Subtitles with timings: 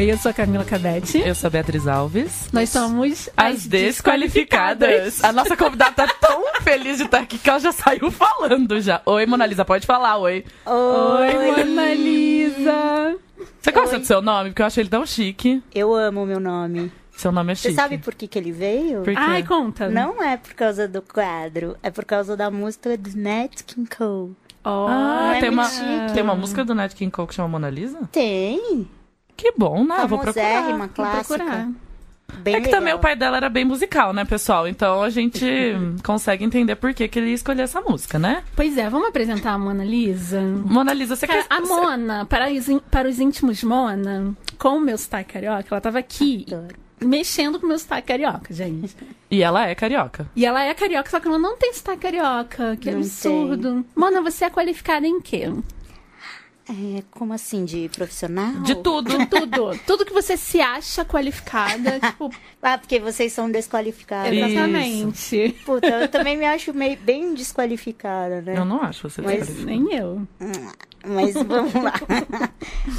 [0.00, 1.18] Oi, eu sou a Camila Cabete.
[1.18, 2.48] Eu sou a Beatriz Alves.
[2.54, 5.22] Nós somos as, desqualificadas.
[5.22, 9.02] A nossa convidada tá tão feliz de estar aqui que ela já saiu falando já.
[9.04, 10.42] Oi, Monalisa, pode falar, oi.
[10.64, 13.18] Oi, oi Monalisa.
[13.60, 14.00] Você gosta oi.
[14.00, 14.48] do seu nome?
[14.48, 15.62] Porque eu achei ele tão chique.
[15.74, 16.90] Eu amo o meu nome.
[17.14, 17.74] Seu nome é chique.
[17.74, 19.02] Você sabe por que, que ele veio?
[19.02, 19.20] Por quê?
[19.20, 19.90] Ai, conta.
[19.90, 24.34] Não é por causa do quadro, é por causa da música do Nat King Cole.
[24.64, 26.14] Oh, ah, é tem, uma, chique.
[26.14, 28.08] tem uma música do Nat King Cole que chama Mona Lisa?
[28.10, 28.88] Tem.
[29.40, 30.06] Que bom, né?
[30.06, 30.74] Vou procurar.
[30.74, 31.38] Uma clássica.
[31.38, 31.68] Vou procurar.
[32.42, 32.78] Bem é que legal.
[32.78, 34.68] também o pai dela era bem musical, né, pessoal?
[34.68, 35.42] Então a gente
[36.04, 38.44] consegue entender por que, que ele escolheu essa música, né?
[38.54, 40.40] Pois é, vamos apresentar a Mona Lisa?
[40.40, 41.46] Mona Lisa, você Cara, quer...
[41.52, 45.98] A Mona, para os, para os íntimos Mona, com o meu sotaque carioca, ela tava
[45.98, 46.44] aqui...
[46.46, 48.94] Adoro mexendo com o meu sotaque carioca, gente.
[49.30, 50.30] E ela é carioca.
[50.36, 52.76] E ela é carioca, só que ela não tem sotaque carioca.
[52.76, 53.72] Que não absurdo.
[53.72, 53.86] Tem.
[53.96, 55.50] Mona, você é qualificada em quê?
[56.70, 58.62] É, como assim, de profissional?
[58.62, 59.76] De tudo, tudo.
[59.84, 62.30] tudo que você se acha qualificada, tipo...
[62.62, 64.32] Ah, porque vocês são desqualificados.
[64.32, 65.56] Exatamente.
[65.66, 68.56] Puta, eu também me acho meio, bem desqualificada, né?
[68.56, 70.26] Eu não acho você Mas nem eu.
[71.04, 71.94] Mas vamos lá.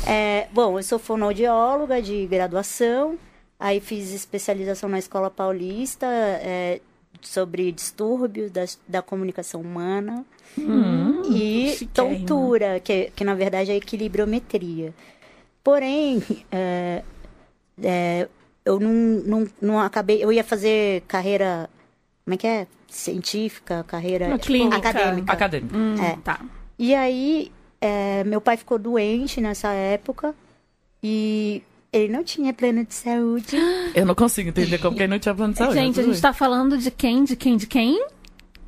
[0.07, 3.17] É, bom, eu sou fonoaudióloga de graduação.
[3.59, 6.81] Aí fiz especialização na Escola Paulista é,
[7.21, 10.25] sobre distúrbios da, da comunicação humana.
[10.57, 14.93] Hum, e tontura, que, que na verdade é equilibrometria.
[15.63, 17.03] Porém, é,
[17.81, 18.27] é,
[18.65, 20.23] eu não, não, não acabei.
[20.23, 21.69] Eu ia fazer carreira.
[22.23, 22.67] Como é que é?
[22.87, 24.77] Científica, carreira tipo, clínica.
[24.77, 25.33] acadêmica.
[25.33, 25.77] Acadêmica.
[25.77, 26.17] Hum, é.
[26.23, 26.41] Tá.
[26.77, 30.35] E aí, é, meu pai ficou doente nessa época.
[31.01, 33.57] E ele não tinha plano de saúde.
[33.93, 35.75] Eu não consigo entender como que ele não tinha plano de saúde.
[35.75, 38.05] Gente, a gente tá falando de quem, de quem, de quem?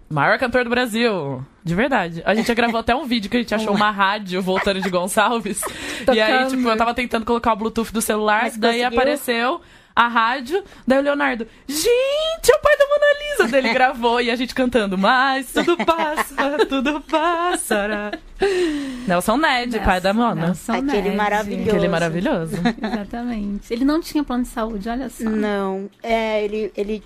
[0.09, 1.43] Maior cantor do Brasil.
[1.63, 2.21] De verdade.
[2.25, 4.89] A gente já gravou até um vídeo que a gente achou uma rádio voltando de
[4.89, 5.61] Gonçalves.
[6.13, 8.99] e aí, tipo, eu tava tentando colocar o Bluetooth do celular, Mas daí conseguiu?
[8.99, 9.61] apareceu
[9.95, 10.63] a rádio.
[10.87, 13.51] Daí o Leonardo, gente, é o pai da Mona Lisa.
[13.51, 18.11] Daí ele gravou e a gente cantando, mas tudo passa, tudo passará.
[19.07, 20.47] Nelson Ned, Nelson, pai da Mona.
[20.47, 21.15] Nelson Aquele Ned.
[21.15, 21.69] maravilhoso.
[21.69, 22.55] Aquele maravilhoso.
[22.81, 23.73] Exatamente.
[23.73, 25.23] Ele não tinha plano de saúde, olha só.
[25.29, 27.03] Não, é, ele, ele,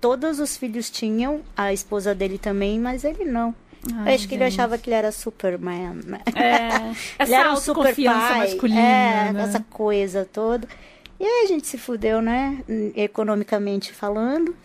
[0.00, 3.54] todos os filhos tinham, a esposa dele também, mas ele não.
[4.04, 6.20] Ai, acho que ele achava que ele era Superman, né?
[6.34, 8.80] É, essa ele era um super pai, masculina.
[8.80, 9.42] É, né?
[9.42, 10.68] essa coisa toda.
[11.20, 12.64] E aí a gente se fudeu, né?
[12.96, 14.56] Economicamente falando.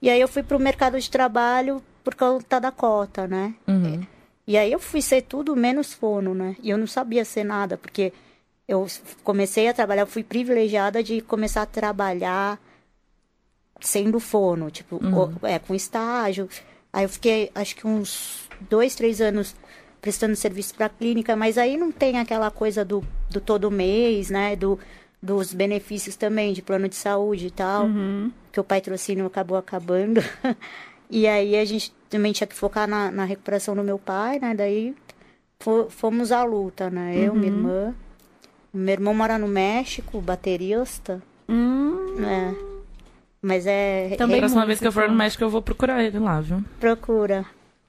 [0.00, 3.54] E aí eu fui pro mercado de trabalho por conta da cota, né?
[3.68, 4.02] Uhum.
[4.46, 6.56] E aí eu fui ser tudo menos fono, né?
[6.62, 8.14] E eu não sabia ser nada, porque
[8.66, 8.86] eu
[9.22, 12.58] comecei a trabalhar, fui privilegiada de começar a trabalhar
[13.78, 15.36] sendo fono, tipo, uhum.
[15.42, 16.48] é, com estágio.
[16.90, 19.54] Aí eu fiquei, acho que uns dois, três anos
[20.00, 24.56] prestando serviço para clínica, mas aí não tem aquela coisa do, do todo mês, né?
[24.56, 24.78] Do
[25.22, 28.32] dos benefícios também de plano de saúde e tal, uhum.
[28.50, 30.22] que o patrocínio acabou acabando.
[31.10, 34.54] e aí a gente também tinha que focar na, na recuperação do meu pai, né?
[34.54, 34.94] Daí
[35.90, 37.14] fomos à luta, né?
[37.16, 37.58] Eu, minha uhum.
[37.58, 37.94] irmã.
[38.72, 41.20] Meu irmão mora no México, baterista.
[41.48, 42.16] Hum.
[42.24, 42.54] É.
[43.42, 44.14] Mas é.
[44.16, 46.62] Também a próxima vez que eu for no México, eu vou procurar ele lá, viu?
[46.78, 47.44] Procura.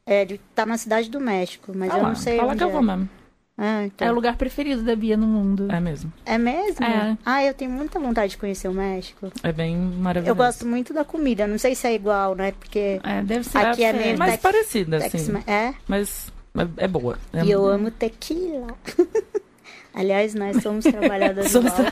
[0.06, 2.38] É, ele tá na cidade do México, mas ah eu lá, não sei.
[2.38, 2.66] Fala que é.
[2.66, 3.10] eu vou mesmo.
[3.58, 4.08] Ah, então.
[4.08, 5.72] É o lugar preferido da Bia no mundo.
[5.72, 6.12] É mesmo.
[6.26, 6.84] É mesmo?
[6.84, 7.18] É.
[7.26, 9.32] Ah, eu tenho muita vontade de conhecer o México.
[9.44, 10.32] É bem maravilhoso.
[10.32, 11.46] Eu gosto muito da comida.
[11.46, 12.54] Não sei se é igual, né?
[12.54, 15.34] Porque é, deve ser aqui é meio mais parecida, assim.
[15.46, 15.74] É?
[15.88, 16.32] Mas
[16.78, 17.18] é, boa.
[17.34, 18.76] É e eu amo tequila.
[19.94, 21.84] Aliás, nós somos trabalhadoras do álcool.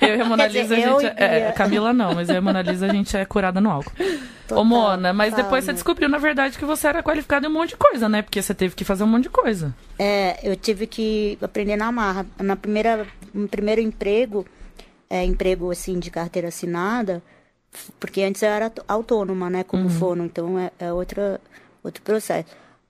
[0.00, 1.06] Eu e a Mona Lisa, dizer, a gente.
[1.16, 3.70] É, é, Camila não, mas eu e a Mona Lisa a gente é curada no
[3.70, 3.92] álcool.
[4.46, 7.52] Total, Ô, Mona, mas depois você descobriu, na verdade, que você era qualificada em um
[7.52, 8.22] monte de coisa, né?
[8.22, 9.74] Porque você teve que fazer um monte de coisa.
[9.98, 12.24] É, eu tive que aprender na marra.
[12.38, 14.46] Na primeira, no primeiro emprego,
[15.10, 17.22] é, emprego assim de carteira assinada,
[18.00, 19.64] porque antes eu era autônoma, né?
[19.64, 19.90] Como uhum.
[19.90, 21.38] fono, então é, é outra,
[21.84, 22.48] outro processo.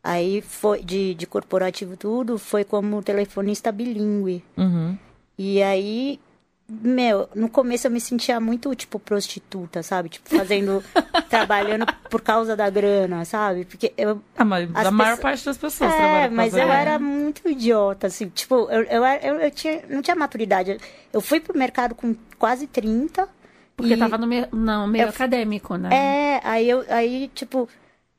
[0.08, 4.42] Aí foi de, de corporativo tudo, foi como telefonista bilíngue.
[4.56, 4.96] Uhum.
[5.36, 6.18] E aí,
[6.66, 10.08] meu, no começo eu me sentia muito, tipo, prostituta, sabe?
[10.08, 10.82] Tipo, fazendo,
[11.28, 13.66] trabalhando por causa da grana, sabe?
[13.66, 14.22] Porque eu...
[14.34, 18.30] Ah, mas a maior parte das pessoas É, mas eu era muito idiota, assim.
[18.30, 20.78] Tipo, eu, eu, eu, eu tinha, não tinha maturidade.
[21.12, 23.28] Eu fui pro mercado com quase 30.
[23.76, 23.96] Porque e...
[23.98, 25.90] tava no meio, não, meio eu, acadêmico, né?
[25.92, 27.68] É, aí eu, aí, tipo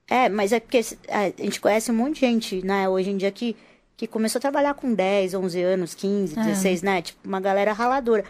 [0.10, 3.18] é, mas é porque é, a gente conhece um monte de gente, né, hoje em
[3.18, 3.56] dia que,
[3.96, 6.44] que começou a trabalhar com 10, 11 anos, 15, é.
[6.44, 7.02] 16, né?
[7.02, 8.24] Tipo, uma galera raladora.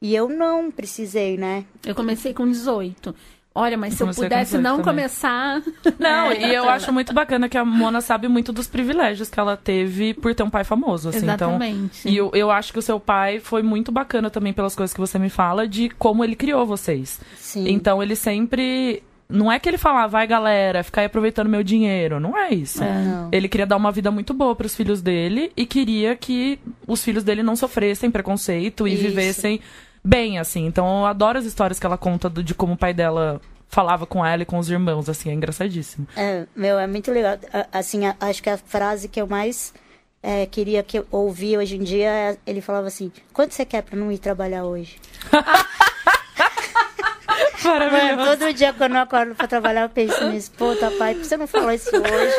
[0.00, 1.64] E eu não precisei, né?
[1.84, 3.14] Eu comecei com 18.
[3.54, 4.84] Olha, mas se eu pudesse não também.
[4.84, 5.60] começar.
[5.98, 9.40] Não, é, e eu acho muito bacana que a Mona sabe muito dos privilégios que
[9.40, 11.08] ela teve por ter um pai famoso.
[11.08, 11.18] Assim.
[11.18, 12.00] Então, Exatamente.
[12.02, 14.94] Então, e eu, eu acho que o seu pai foi muito bacana também pelas coisas
[14.94, 17.20] que você me fala de como ele criou vocês.
[17.36, 17.68] Sim.
[17.68, 22.18] Então ele sempre não é que ele falava, vai galera, ficar aí aproveitando meu dinheiro.
[22.18, 22.82] Não é isso.
[22.82, 23.28] É.
[23.30, 27.04] Ele queria dar uma vida muito boa para os filhos dele e queria que os
[27.04, 29.02] filhos dele não sofressem preconceito e isso.
[29.02, 29.60] vivessem
[30.02, 30.64] bem, assim.
[30.66, 34.24] Então eu adoro as histórias que ela conta de como o pai dela falava com
[34.24, 36.06] ela e com os irmãos, assim, é engraçadíssimo.
[36.16, 37.38] É, meu, é muito legal.
[37.70, 39.74] Assim, acho que a frase que eu mais
[40.22, 43.82] é, queria que eu ouvir hoje em dia, é, ele falava assim, quanto você quer
[43.82, 44.96] para não ir trabalhar hoje?
[47.64, 50.50] Mano, todo dia quando eu acordo pra trabalhar, eu penso nisso.
[50.52, 52.34] Puta, pai, por que você não falou isso hoje?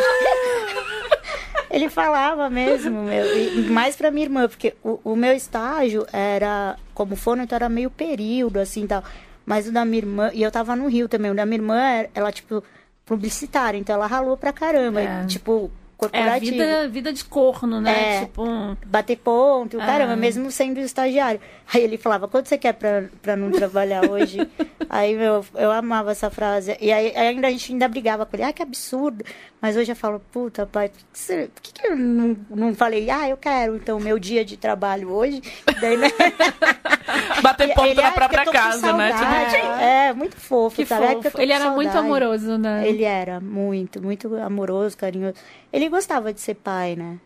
[1.70, 3.38] Ele falava mesmo, meu.
[3.38, 7.70] E mais pra minha irmã, porque o, o meu estágio era como fono, então era
[7.70, 9.04] meio período, assim, tal.
[9.46, 11.76] Mas o da minha irmã, e eu tava no Rio também, o da minha irmã,
[12.14, 12.64] ela, tipo,
[13.06, 15.02] publicitária, então ela ralou pra caramba.
[15.02, 15.24] É.
[15.24, 16.56] E, tipo, corporativo.
[16.56, 18.16] É, vida, vida de corno, né?
[18.16, 18.44] É, tipo...
[18.86, 19.86] Bater ponto, é.
[19.86, 21.42] caramba, mesmo sendo estagiário.
[21.72, 24.40] Aí ele falava, quanto você quer pra, pra não trabalhar hoje?
[24.90, 26.78] aí, meu, eu amava essa frase.
[26.80, 29.26] E aí ainda a gente ainda brigava com ele, ah, que absurdo.
[29.62, 33.10] Mas hoje eu falo, puta, pai, por que, por que, que eu não, não falei,
[33.10, 35.42] ah, eu quero, então, meu dia de trabalho hoje?
[35.82, 36.08] Daí, né?
[37.42, 39.12] Bater ponto ele, na própria casa, né?
[39.14, 39.68] Tipo...
[39.82, 41.24] É, muito fofo, que sabe?
[41.24, 41.42] Fofo.
[41.42, 41.76] Ele era saudade.
[41.76, 42.88] muito amoroso, né?
[42.88, 45.36] Ele era muito, muito amoroso, carinhoso.
[45.72, 47.18] Ele gostava de ser pai, né?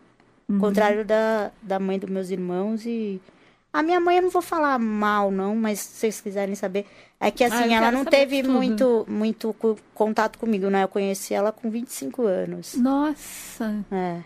[0.48, 0.58] Uhum.
[0.58, 3.20] Contrário da, da mãe dos meus irmãos e...
[3.72, 6.86] A minha mãe eu não vou falar mal, não, mas se vocês quiserem saber.
[7.18, 9.52] É que assim, ah, ela não teve muito, muito
[9.92, 10.84] contato comigo, né?
[10.84, 12.74] Eu conheci ela com 25 anos.
[12.76, 13.74] Nossa!
[13.90, 14.20] É.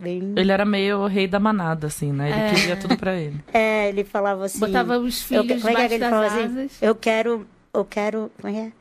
[0.00, 0.32] Bem...
[0.34, 2.30] Ele era meio rei da manada, assim, né?
[2.30, 2.54] Ele é.
[2.54, 3.38] queria tudo pra ele.
[3.52, 4.58] É, ele falava assim.
[4.58, 6.70] Botava os filhos eu, como é que ele falava assim?
[6.80, 7.46] Eu quero.
[7.74, 8.30] Eu quero.
[8.40, 8.72] Como é?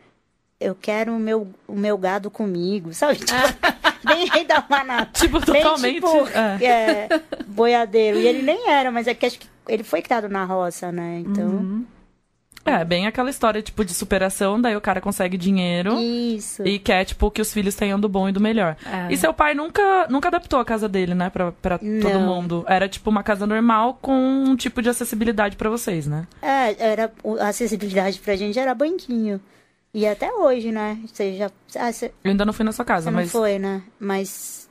[0.60, 3.20] Eu quero o meu, o meu gado comigo, sabe?
[3.32, 3.80] Ah.
[4.14, 5.10] bem rei da manada.
[5.14, 5.82] Tipo, totalmente.
[5.82, 6.66] Bem, tipo, é.
[6.66, 8.20] É, boiadeiro.
[8.20, 11.24] E ele nem era, mas é que acho que ele foi criado na roça, né?
[11.26, 11.48] Então.
[11.48, 11.86] Uhum.
[12.70, 16.00] É, bem aquela história, tipo, de superação, daí o cara consegue dinheiro.
[16.00, 16.66] Isso.
[16.66, 18.76] E quer, tipo, que os filhos tenham do bom e do melhor.
[18.86, 19.12] É.
[19.12, 22.64] E seu pai nunca, nunca adaptou a casa dele, né, pra, pra todo mundo.
[22.68, 26.28] Era, tipo, uma casa normal com um tipo de acessibilidade para vocês, né?
[26.42, 29.42] É, era, a acessibilidade pra gente era banquinho.
[29.94, 31.00] E até hoje, né?
[31.08, 31.50] Você já.
[31.76, 32.12] Ah, você...
[32.24, 33.34] Eu ainda não fui na sua casa, você mas.
[33.34, 33.82] Não foi, né?
[34.00, 34.70] Mas.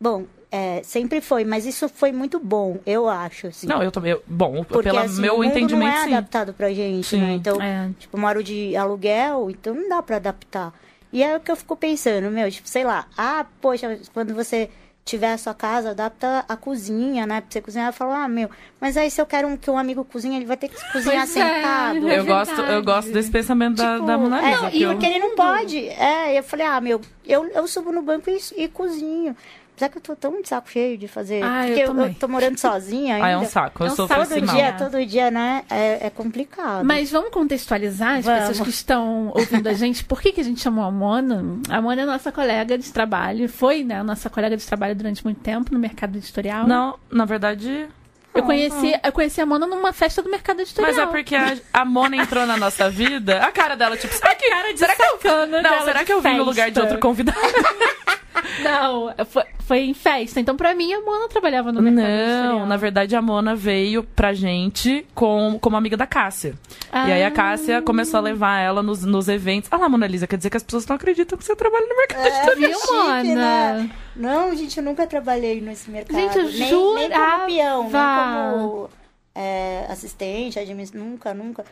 [0.00, 0.24] Bom,
[0.54, 3.46] é, sempre foi, mas isso foi muito bom, eu acho.
[3.46, 3.66] Assim.
[3.66, 4.20] Não, eu também.
[4.26, 5.90] Bom, Porque, pelo assim, meu o mundo entendimento.
[5.90, 6.12] Não é sim.
[6.12, 7.20] adaptado pra gente, sim.
[7.22, 7.32] né?
[7.32, 7.88] Então, é.
[7.98, 10.74] tipo, moro de aluguel, então não dá pra adaptar.
[11.10, 14.68] E é o que eu fico pensando, meu, tipo, sei lá, ah, poxa, quando você
[15.04, 17.40] tiver a sua casa, adapta a cozinha, né?
[17.40, 20.04] Pra você cozinhar, eu falo, ah, meu, mas aí se eu quero que um amigo
[20.04, 22.08] cozinhe, ele vai ter que cozinhar pois é, sentado.
[22.08, 24.48] É, eu, gosto, eu gosto desse pensamento tipo, da, da Mona Lisa.
[24.48, 25.10] É, não, e porque eu...
[25.10, 25.88] ele não pode.
[25.88, 29.34] É, eu falei, ah, meu, eu, eu subo no banco e, e cozinho.
[29.82, 31.42] Apesar que eu tô tão de saco cheio de fazer.
[31.42, 33.22] Ah, porque eu, eu, tô morando sozinha ainda.
[33.26, 33.82] Ah, é um saco.
[33.82, 34.28] Eu é um sou saco.
[34.28, 35.64] Todo dia, todo dia, né?
[35.70, 36.84] É, é, complicado.
[36.84, 38.40] Mas vamos contextualizar as vamos.
[38.40, 40.04] pessoas que estão ouvindo a gente.
[40.04, 41.60] Por que, que a gente chamou a Mona?
[41.68, 43.48] A Mona é nossa colega de trabalho.
[43.48, 44.02] Foi, né?
[44.02, 46.66] Nossa colega de trabalho durante muito tempo no mercado editorial.
[46.66, 47.88] Não, na verdade,
[48.34, 50.92] eu conheci, eu conheci a Mona numa festa do mercado editorial.
[50.92, 53.38] Mas é porque a, a Mona entrou na nossa vida.
[53.38, 56.20] A cara dela, tipo, será que, cara de será que eu, não, será que eu
[56.20, 57.38] vim no lugar de outro convidado?
[58.62, 60.40] Não, foi, foi em festa.
[60.40, 64.32] Então, pra mim, a Mona trabalhava no mercado Não, na verdade, a Mona veio pra
[64.32, 66.54] gente com, como amiga da Cássia.
[66.90, 67.08] Ah.
[67.08, 69.68] E aí a Cássia começou a levar ela nos, nos eventos.
[69.72, 71.96] Ah lá, Mona Lisa, quer dizer que as pessoas não acreditam que você trabalha no
[71.96, 73.22] mercado é, Viu, Mona?
[73.22, 73.90] Né?
[74.16, 76.16] Não, gente, eu nunca trabalhei nesse mercado.
[76.16, 76.98] Gente, eu nem, jurava.
[76.98, 78.90] nem como peão, nem como
[79.34, 81.64] é, assistente, administrador, nunca, nunca.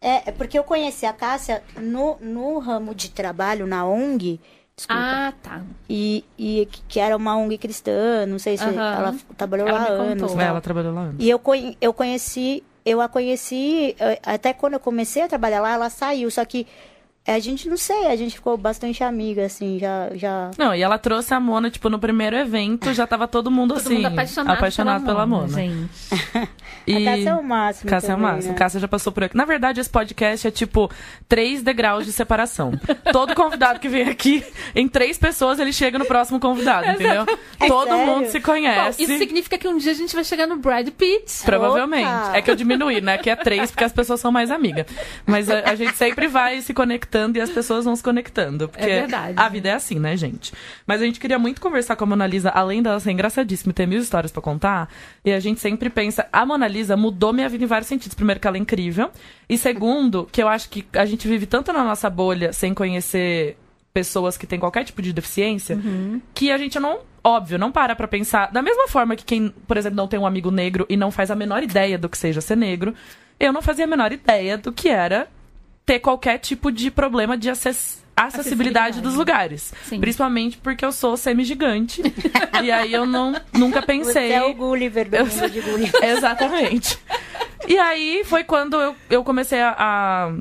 [0.00, 4.38] É, é porque eu conheci a Cássia no, no ramo de trabalho, na ONG,
[4.76, 5.00] Desculpa.
[5.00, 5.62] Ah, tá.
[5.88, 8.72] E, e que era uma ONG cristã, não sei se uhum.
[8.72, 10.36] ela trabalhou ela lá anos.
[10.36, 11.16] É, ela trabalhou lá anos.
[11.18, 11.40] E eu,
[11.80, 16.28] eu conheci, eu a conheci, eh, até quando eu comecei a trabalhar lá, ela saiu,
[16.28, 16.66] só que
[17.26, 20.50] a gente não sei, a gente ficou bastante amiga, assim, já, já.
[20.58, 23.80] Não, e ela trouxe a Mona, tipo, no primeiro evento, já tava todo mundo todo
[23.80, 23.94] assim.
[23.94, 25.48] Mundo apaixonado, apaixonado pela, pela Mona.
[25.48, 25.90] Gente.
[26.86, 27.08] E...
[27.08, 27.90] A Cássia é o máximo.
[27.90, 28.52] Cássia também, é o máximo.
[28.52, 28.58] Né?
[28.58, 29.34] Cássia já passou por aqui.
[29.34, 30.90] Na verdade, esse podcast é tipo
[31.26, 32.72] três degraus de separação.
[33.10, 37.24] todo convidado que vem aqui, em três pessoas, ele chega no próximo convidado, entendeu?
[37.58, 38.06] É todo sério?
[38.06, 38.98] mundo se conhece.
[38.98, 41.42] Bom, isso significa que um dia a gente vai chegar no Brad Pitt.
[41.42, 42.06] Provavelmente.
[42.06, 42.36] Opa.
[42.36, 43.16] É que eu diminui, né?
[43.16, 44.84] Que é três, porque as pessoas são mais amigas.
[45.24, 48.68] Mas a, a gente sempre vai se conectar conectando e as pessoas vão se conectando.
[48.68, 49.34] Porque é verdade.
[49.36, 50.52] a vida é assim, né, gente?
[50.86, 53.74] Mas a gente queria muito conversar com a Mona Lisa, além dela ser engraçadíssima e
[53.74, 54.88] ter mil histórias para contar.
[55.24, 58.14] E a gente sempre pensa, a Mona Lisa mudou minha vida em vários sentidos.
[58.14, 59.10] Primeiro, que ela é incrível.
[59.48, 63.56] E segundo, que eu acho que a gente vive tanto na nossa bolha sem conhecer
[63.92, 66.20] pessoas que têm qualquer tipo de deficiência, uhum.
[66.34, 68.50] que a gente não, óbvio, não para pra pensar.
[68.50, 71.30] Da mesma forma que quem, por exemplo, não tem um amigo negro e não faz
[71.30, 72.92] a menor ideia do que seja ser negro,
[73.38, 75.28] eu não fazia a menor ideia do que era
[75.84, 79.72] ter qualquer tipo de problema de acess acessibilidade, acessibilidade dos lugares.
[79.84, 80.00] Sim.
[80.00, 82.02] Principalmente porque eu sou semi-gigante.
[82.62, 84.28] e aí eu não, nunca pensei.
[84.28, 85.26] Você é o Gulliver do eu...
[85.26, 86.02] de Gulliver.
[86.04, 86.98] Exatamente.
[87.66, 90.32] E aí foi quando eu, eu comecei a, a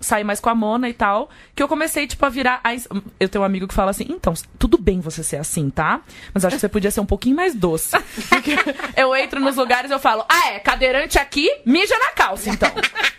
[0.00, 2.60] sair mais com a Mona e tal, que eu comecei, tipo, a virar.
[2.64, 2.74] A...
[3.20, 6.00] Eu tenho um amigo que fala assim: então, tudo bem você ser assim, tá?
[6.32, 7.96] Mas acho que você podia ser um pouquinho mais doce.
[8.30, 8.56] Porque
[8.96, 12.70] eu entro nos lugares e eu falo: ah, é, cadeirante aqui, mija na calça, então.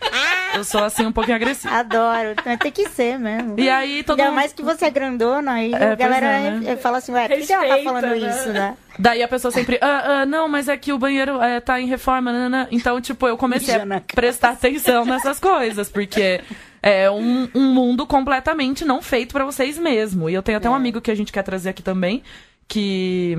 [0.53, 1.73] Eu sou assim um pouquinho agressiva.
[1.73, 3.57] Adoro, tem que ser mesmo.
[3.57, 4.35] E aí todo Ainda mundo...
[4.35, 6.75] mais que você é grandona, aí é, a galera é, né?
[6.75, 8.17] fala assim, ué, por que ela tá falando né?
[8.17, 8.77] isso, né?
[8.99, 11.87] Daí a pessoa sempre, ah, ah, não, mas é que o banheiro é, tá em
[11.87, 12.67] reforma, nanana.
[12.71, 16.41] então, tipo, eu comecei a prestar atenção nessas coisas, porque
[16.81, 20.29] é um, um mundo completamente não feito para vocês mesmo.
[20.29, 20.71] E eu tenho até é.
[20.71, 22.23] um amigo que a gente quer trazer aqui também,
[22.67, 23.37] que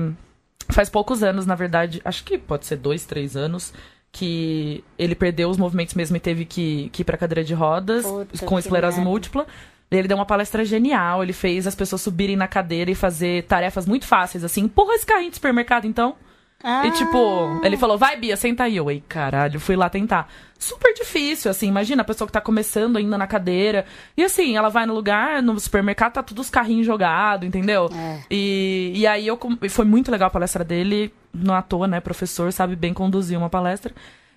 [0.69, 3.73] faz poucos anos, na verdade, acho que pode ser dois, três anos,
[4.11, 8.05] que ele perdeu os movimentos mesmo e teve que, que ir pra cadeira de rodas,
[8.05, 9.45] Puta, com esclerose múltipla.
[9.91, 13.85] Ele deu uma palestra genial, ele fez as pessoas subirem na cadeira e fazer tarefas
[13.85, 16.15] muito fáceis, assim, empurra esse carrinho de supermercado, então.
[16.63, 16.87] Ah.
[16.87, 18.77] E tipo, ele falou, vai, Bia, senta aí.
[18.77, 20.29] Eu, ei, caralho, fui lá tentar.
[20.57, 23.85] Super difícil, assim, imagina a pessoa que tá começando ainda na cadeira.
[24.15, 27.89] E assim, ela vai no lugar, no supermercado, tá todos os carrinhos jogados, entendeu?
[27.93, 28.21] É.
[28.31, 29.37] E, e aí eu
[29.69, 31.99] foi muito legal a palestra dele, não à toa, né?
[31.99, 33.93] Professor, sabe bem conduzir uma palestra.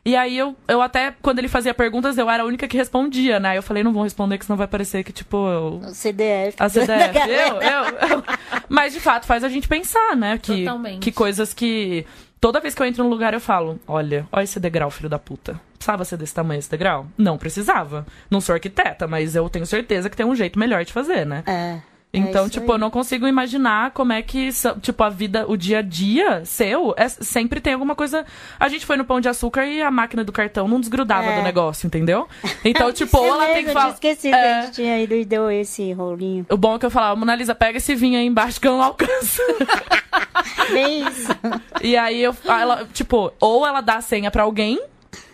[0.07, 3.41] E aí eu, eu até, quando ele fazia perguntas, eu era a única que respondia,
[3.41, 3.59] né?
[3.59, 5.81] Eu falei, não vou responder, que senão vai parecer que, tipo, eu.
[5.83, 6.55] O CDF.
[6.61, 7.19] A CDF.
[7.29, 8.25] eu, eu, eu.
[8.69, 10.39] Mas de fato faz a gente pensar, né?
[10.39, 11.01] Que, Totalmente.
[11.01, 12.07] que coisas que.
[12.41, 15.19] Toda vez que eu entro num lugar, eu falo: olha, olha esse degrau, filho da
[15.19, 15.61] puta.
[15.77, 17.09] Precisava ser desse tamanho esse degrau?
[17.19, 18.07] Não precisava.
[18.31, 21.43] Não sou arquiteta, mas eu tenho certeza que tem um jeito melhor de fazer, né?
[21.49, 21.81] É.
[22.13, 22.77] É então, é tipo, aí.
[22.77, 24.49] eu não consigo imaginar como é que,
[24.81, 28.25] tipo, a vida, o dia a dia seu, é, sempre tem alguma coisa.
[28.59, 31.37] A gente foi no Pão de Açúcar e a máquina do cartão não desgrudava é.
[31.37, 32.27] do negócio, entendeu?
[32.65, 33.89] Então, tipo, ou ela tem que falar.
[33.89, 34.31] Eu esqueci é...
[34.31, 36.47] que a gente tinha ido e deu esse rolinho.
[36.51, 38.73] O bom é que eu falava, Mona Lisa, pega esse vinho aí embaixo que eu
[38.73, 39.41] não alcanço.
[40.73, 41.31] Bem isso.
[41.81, 44.81] E aí, eu, ela, tipo, ou ela dá a senha pra alguém,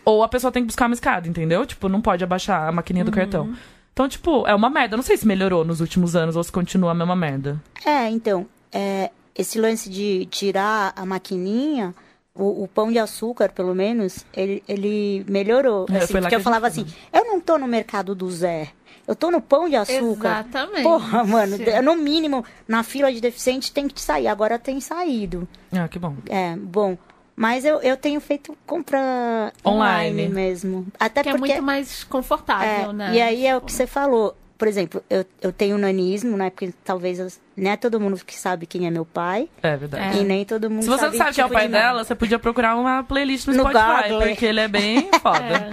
[0.04, 1.64] ou a pessoa tem que buscar uma escada, entendeu?
[1.64, 3.14] Tipo, não pode abaixar a maquininha do uhum.
[3.14, 3.54] cartão.
[3.92, 4.96] Então, tipo, é uma merda.
[4.96, 7.61] não sei se melhorou nos últimos anos ou se continua a mesma merda.
[7.84, 11.94] É, então, é, esse lance de tirar a maquininha,
[12.34, 15.87] o, o, pão de açúcar, pelo menos, ele, ele melhorou.
[15.90, 18.70] É, assim, porque eu falava assim, eu não tô no mercado do Zé.
[19.06, 20.46] Eu tô no pão de açúcar.
[20.49, 20.82] Exatamente.
[20.84, 24.28] Porra, mano, no mínimo, na fila de deficiente tem que sair.
[24.28, 25.46] Agora tem saído.
[25.72, 26.14] Ah, que bom.
[26.28, 26.96] É, bom.
[27.34, 30.86] Mas eu, eu tenho feito compra online, online mesmo.
[30.98, 31.52] Até que porque...
[31.52, 33.14] é muito mais confortável, é, né?
[33.14, 34.36] E aí é o que você falou.
[34.58, 36.50] Por exemplo, eu, eu tenho nanismo, né?
[36.50, 39.48] Porque talvez eu, não é todo mundo que sabe quem é meu pai.
[39.60, 40.18] É verdade.
[40.18, 42.14] E nem todo mundo Se você sabe, não sabe quem é o pai dela, você
[42.14, 44.28] podia procurar uma playlist no, no Spotify, Google.
[44.28, 45.70] porque ele é bem foda.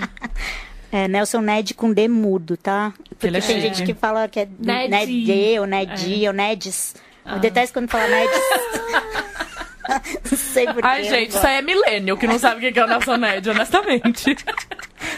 [0.92, 1.04] É.
[1.04, 1.08] é.
[1.08, 2.94] Nelson Ned com D mudo, tá?
[3.20, 6.28] Porque é tem gente que fala que é Ned, Ned ou Ned, é.
[6.28, 6.96] ou Neds.
[7.24, 7.36] Ah.
[7.36, 8.40] Eu detesto quando fala Neds.
[10.26, 10.82] Sei porquê.
[10.84, 13.50] Ai, gente, isso aí é milênio que não sabe o que é o Nelson Ned,
[13.50, 14.36] honestamente.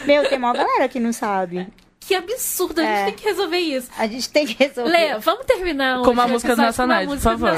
[0.05, 1.67] Meu, tem uma galera que não sabe.
[2.01, 3.05] Que absurdo, a gente é.
[3.05, 3.89] tem que resolver isso.
[3.95, 4.89] A gente tem que resolver.
[4.89, 7.51] Lê, vamos terminar com uma música do Ned, por favor.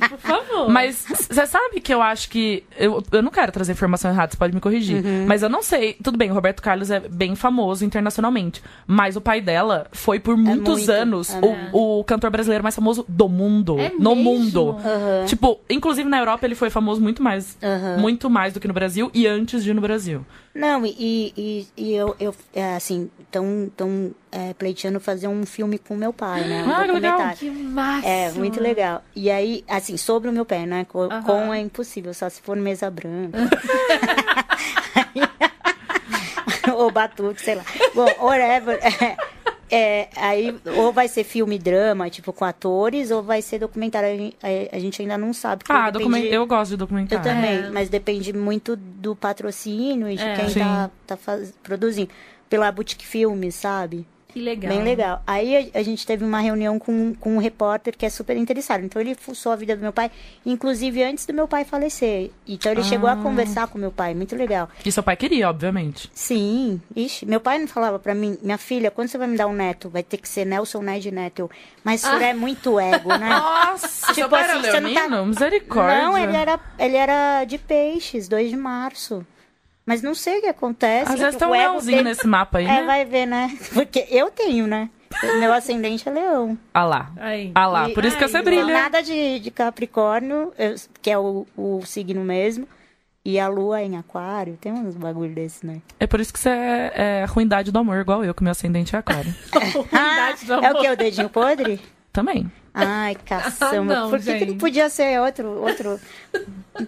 [0.00, 0.68] Por favor.
[0.68, 2.64] Mas você sabe que eu acho que.
[2.76, 5.04] Eu, eu não quero trazer informação errada, você pode me corrigir.
[5.04, 5.26] Uhum.
[5.28, 5.96] Mas eu não sei.
[6.02, 8.60] Tudo bem, o Roberto Carlos é bem famoso internacionalmente.
[8.84, 11.40] Mas o pai dela foi por muitos é muito, anos é.
[11.72, 13.78] o, o, cantor brasileiro mais famoso do mundo.
[13.78, 14.24] É no mesmo?
[14.24, 14.64] mundo.
[14.70, 15.24] Uhum.
[15.26, 17.56] Tipo, inclusive na Europa ele foi famoso muito mais.
[17.62, 18.00] Uhum.
[18.00, 20.26] Muito mais do que no Brasil e antes de ir no Brasil.
[20.54, 25.78] Não, e, e, e eu, eu, é, assim, tão, tão é, pleiteando fazer um filme
[25.78, 26.64] com meu pai, né?
[26.64, 27.34] Um ah, legal.
[27.36, 28.06] Que massa.
[28.06, 29.02] É, muito legal.
[29.14, 30.86] E aí, assim, sobre o meu pai, né?
[30.88, 31.22] Com, uhum.
[31.22, 33.38] com é impossível, só se for mesa branca.
[36.76, 37.64] Ou batuque, sei lá.
[37.94, 38.78] Bom, whatever.
[39.70, 44.08] É, aí, ou vai ser filme drama, tipo, com atores, ou vai ser documentário.
[44.08, 44.36] A gente,
[44.72, 45.64] a gente ainda não sabe.
[45.68, 46.28] Ah, depende...
[46.28, 47.20] eu gosto de documentário.
[47.20, 47.70] Eu também, é.
[47.70, 50.36] mas depende muito do patrocínio e de é.
[50.36, 50.60] quem Sim.
[50.60, 51.52] tá, tá faz...
[51.62, 52.10] produzindo.
[52.48, 54.06] Pela Boutique Filmes, sabe?
[54.28, 54.72] Que legal.
[54.72, 55.22] Bem legal.
[55.26, 58.84] Aí a, a, gente teve uma reunião com, com um repórter que é super interessado.
[58.84, 60.10] Então ele fuçou a vida do meu pai,
[60.44, 62.30] inclusive antes do meu pai falecer.
[62.46, 62.84] Então ele ah.
[62.84, 64.68] chegou a conversar com meu pai, muito legal.
[64.84, 66.10] E seu pai queria, obviamente.
[66.14, 66.80] Sim.
[66.94, 69.52] Ixi, meu pai não falava para mim, minha filha, quando você vai me dar um
[69.52, 69.88] neto?
[69.88, 71.50] Vai ter que ser Nelson Ned Neto.
[71.82, 72.22] Mas isso ah.
[72.22, 73.30] é muito ego, né?
[73.34, 75.24] Nossa, tipo assim, você não tá...
[75.24, 76.02] misericórdia.
[76.02, 79.26] Não, ele era, ele era de peixes, 2 de março.
[79.88, 81.10] Mas não sei o que acontece.
[81.10, 82.10] Às vezes tem um leãozinho dele...
[82.10, 82.80] nesse mapa aí, é, né?
[82.80, 83.58] É, vai ver, né?
[83.72, 84.90] Porque eu tenho, né?
[85.40, 86.58] Meu ascendente é leão.
[86.74, 87.10] Ah lá.
[87.16, 87.52] Aí.
[87.54, 87.88] Ah lá.
[87.88, 88.66] Por isso que você brilha.
[88.66, 92.68] Nada de, de Capricórnio, eu, que é o, o signo mesmo.
[93.24, 94.58] E a lua é em aquário.
[94.60, 95.80] Tem uns bagulho desses, né?
[95.98, 98.94] É por isso que você é, é ruindade do amor, igual eu, que meu ascendente
[98.94, 99.34] é aquário.
[99.90, 100.64] ruindade do amor.
[100.68, 100.90] É o que?
[100.90, 101.80] O dedinho podre?
[102.18, 102.50] Também.
[102.74, 103.92] Ai, caçamba.
[103.92, 105.46] Ah, não, Por que, que, não podia ser outro.
[105.62, 106.00] outro...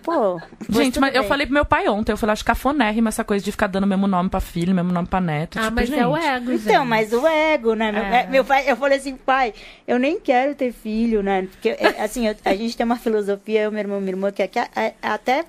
[0.02, 0.40] Pô.
[0.68, 1.22] Gente, mas bem.
[1.22, 3.84] eu falei pro meu pai ontem, eu falei, acho cafonérrima essa coisa de ficar dando
[3.84, 5.56] o mesmo nome pra filho, mesmo nome pra neto.
[5.56, 6.00] Ah, tipo, mas gente.
[6.00, 6.68] é o ego, gente.
[6.68, 7.92] Então, mas o ego, né?
[7.92, 8.26] Meu, é.
[8.26, 9.54] meu, pai, eu falei assim, pai,
[9.86, 11.42] eu nem quero ter filho, né?
[11.42, 14.46] Porque, é, assim, eu, a gente tem uma filosofia, eu, meu irmão, minha irmã, que,
[14.48, 15.44] que é, até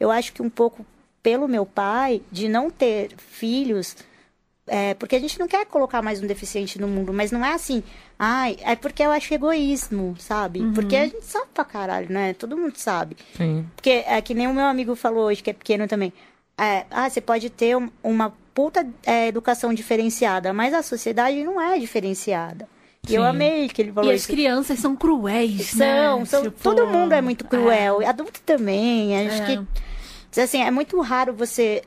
[0.00, 0.86] eu acho que um pouco
[1.22, 3.94] pelo meu pai, de não ter filhos
[4.68, 7.52] é, porque a gente não quer colocar mais um deficiente no mundo, mas não é
[7.52, 7.82] assim.
[8.18, 10.60] Ai, é porque eu acho egoísmo, sabe?
[10.60, 10.72] Uhum.
[10.72, 12.34] Porque a gente sabe pra caralho, né?
[12.34, 13.16] Todo mundo sabe.
[13.36, 13.66] Sim.
[13.74, 16.12] Porque é que nem o meu amigo falou hoje, que é pequeno também.
[16.56, 21.60] É, ah, você pode ter um, uma puta é, educação diferenciada, mas a sociedade não
[21.60, 22.68] é diferenciada.
[23.08, 24.24] E eu amei que ele falou E isso.
[24.24, 26.24] as crianças são cruéis, são, né?
[26.26, 26.60] São, tipo...
[26.62, 28.02] Todo mundo é muito cruel.
[28.02, 28.06] É.
[28.06, 29.26] Adulto também.
[29.26, 29.46] Acho é.
[29.46, 30.40] que...
[30.40, 31.82] Assim, é muito raro você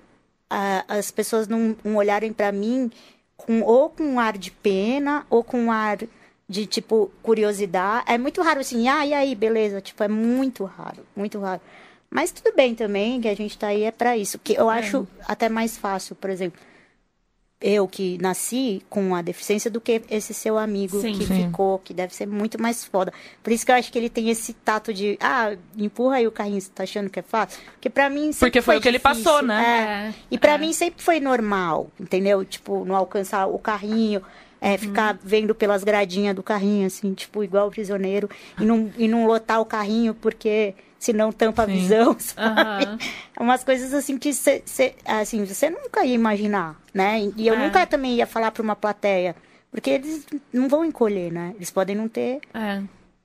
[0.52, 2.92] a, as pessoas não, não olharem para mim
[3.38, 6.00] com ou com um ar de pena ou com um ar
[6.48, 8.06] de tipo curiosidade.
[8.08, 9.80] É muito raro assim, ah, e aí, beleza?
[9.80, 11.62] Tipo, é muito raro, muito raro.
[12.10, 14.38] Mas tudo bem também, que a gente tá aí é para isso.
[14.38, 14.80] Que eu é.
[14.80, 16.60] acho até mais fácil, por exemplo
[17.62, 21.46] eu que nasci com a deficiência do que esse seu amigo sim, que sim.
[21.46, 23.14] ficou, que deve ser muito mais foda.
[23.44, 26.32] Por isso que eu acho que ele tem esse tato de, ah, empurra aí o
[26.32, 27.62] carrinho, você tá achando que é fácil?
[27.74, 29.12] Porque para mim sempre Porque foi, foi o que difícil.
[29.12, 30.14] ele passou, né?
[30.16, 30.22] É.
[30.32, 30.58] E para é.
[30.58, 32.44] mim sempre foi normal, entendeu?
[32.44, 34.24] Tipo, não alcançar o carrinho,
[34.60, 35.20] é, ficar hum.
[35.24, 39.62] vendo pelas gradinhas do carrinho, assim, tipo, igual o prisioneiro, e não, e não lotar
[39.62, 41.72] o carrinho porque senão tampa Sim.
[41.72, 42.86] a visão, sabe?
[42.86, 42.98] Uhum.
[43.40, 47.32] Umas coisas assim que cê, cê, assim, você nunca ia imaginar, né?
[47.36, 47.66] E eu é.
[47.66, 49.36] nunca também ia falar para uma plateia,
[49.72, 51.54] porque eles não vão encolher, né?
[51.56, 52.84] Eles podem não ter é.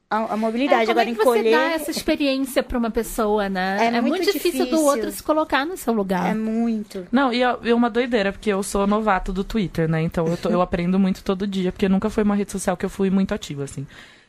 [0.09, 0.89] a, a, mobilidade.
[0.89, 1.45] É, Agora, é que encolher...
[1.45, 3.77] você dá essa experiência para uma pessoa, né?
[3.79, 6.31] É, é muito, muito difícil, difícil do outro se colocar no seu lugar.
[6.31, 7.07] É muito.
[7.13, 10.01] Não, e é uma doideira, porque eu sou novato do Twitter, né?
[10.01, 12.87] Então eu, tô, eu aprendo muito todo dia, porque nunca foi uma rede social que
[12.87, 13.87] eu fui muito ativa, assim.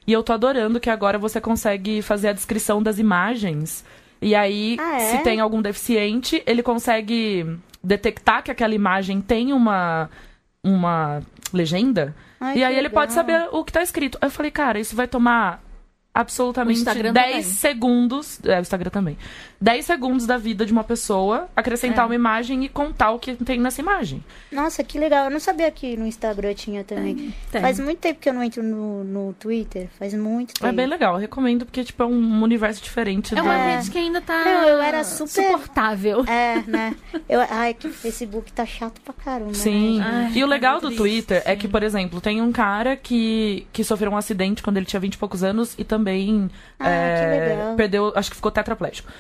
[0.08, 3.84] E eu tô adorando que agora você consegue fazer a descrição das imagens.
[4.22, 5.00] E aí, ah, é?
[5.12, 10.10] se tem algum deficiente, ele consegue detectar que aquela imagem tem uma,
[10.64, 11.22] uma
[11.54, 12.16] legenda.
[12.40, 14.18] Ai, e aí ele pode saber o que tá escrito.
[14.22, 15.62] Eu falei, cara, isso vai tomar
[16.18, 17.44] absolutamente 10 também.
[17.44, 18.40] segundos.
[18.44, 19.18] É, o Instagram também.
[19.62, 22.08] 10 segundos da vida de uma pessoa, acrescentar é.
[22.08, 24.24] uma imagem e contar o que tem nessa imagem.
[24.52, 25.26] Nossa, que legal.
[25.26, 27.34] Eu não sabia que no Instagram tinha também.
[27.54, 29.90] É, faz muito tempo que eu não entro no, no Twitter.
[30.00, 30.66] Faz muito tempo.
[30.66, 31.14] É bem legal.
[31.14, 33.38] Eu recomendo porque, tipo, é um universo diferente.
[33.38, 35.30] É uma rede que ainda tá não, eu era super...
[35.30, 36.24] suportável.
[36.26, 36.96] É, né?
[37.30, 37.42] Eu...
[37.50, 39.54] Ai, que o Facebook tá chato pra caramba.
[39.54, 40.00] Sim.
[40.00, 40.30] Né?
[40.32, 43.84] Ai, e o legal do Twitter é que, por exemplo, tem um cara que, que
[43.84, 47.76] sofreu um acidente quando ele tinha 20 e poucos anos e também também ah, é,
[47.76, 49.12] perdeu, acho que ficou tetraplégico.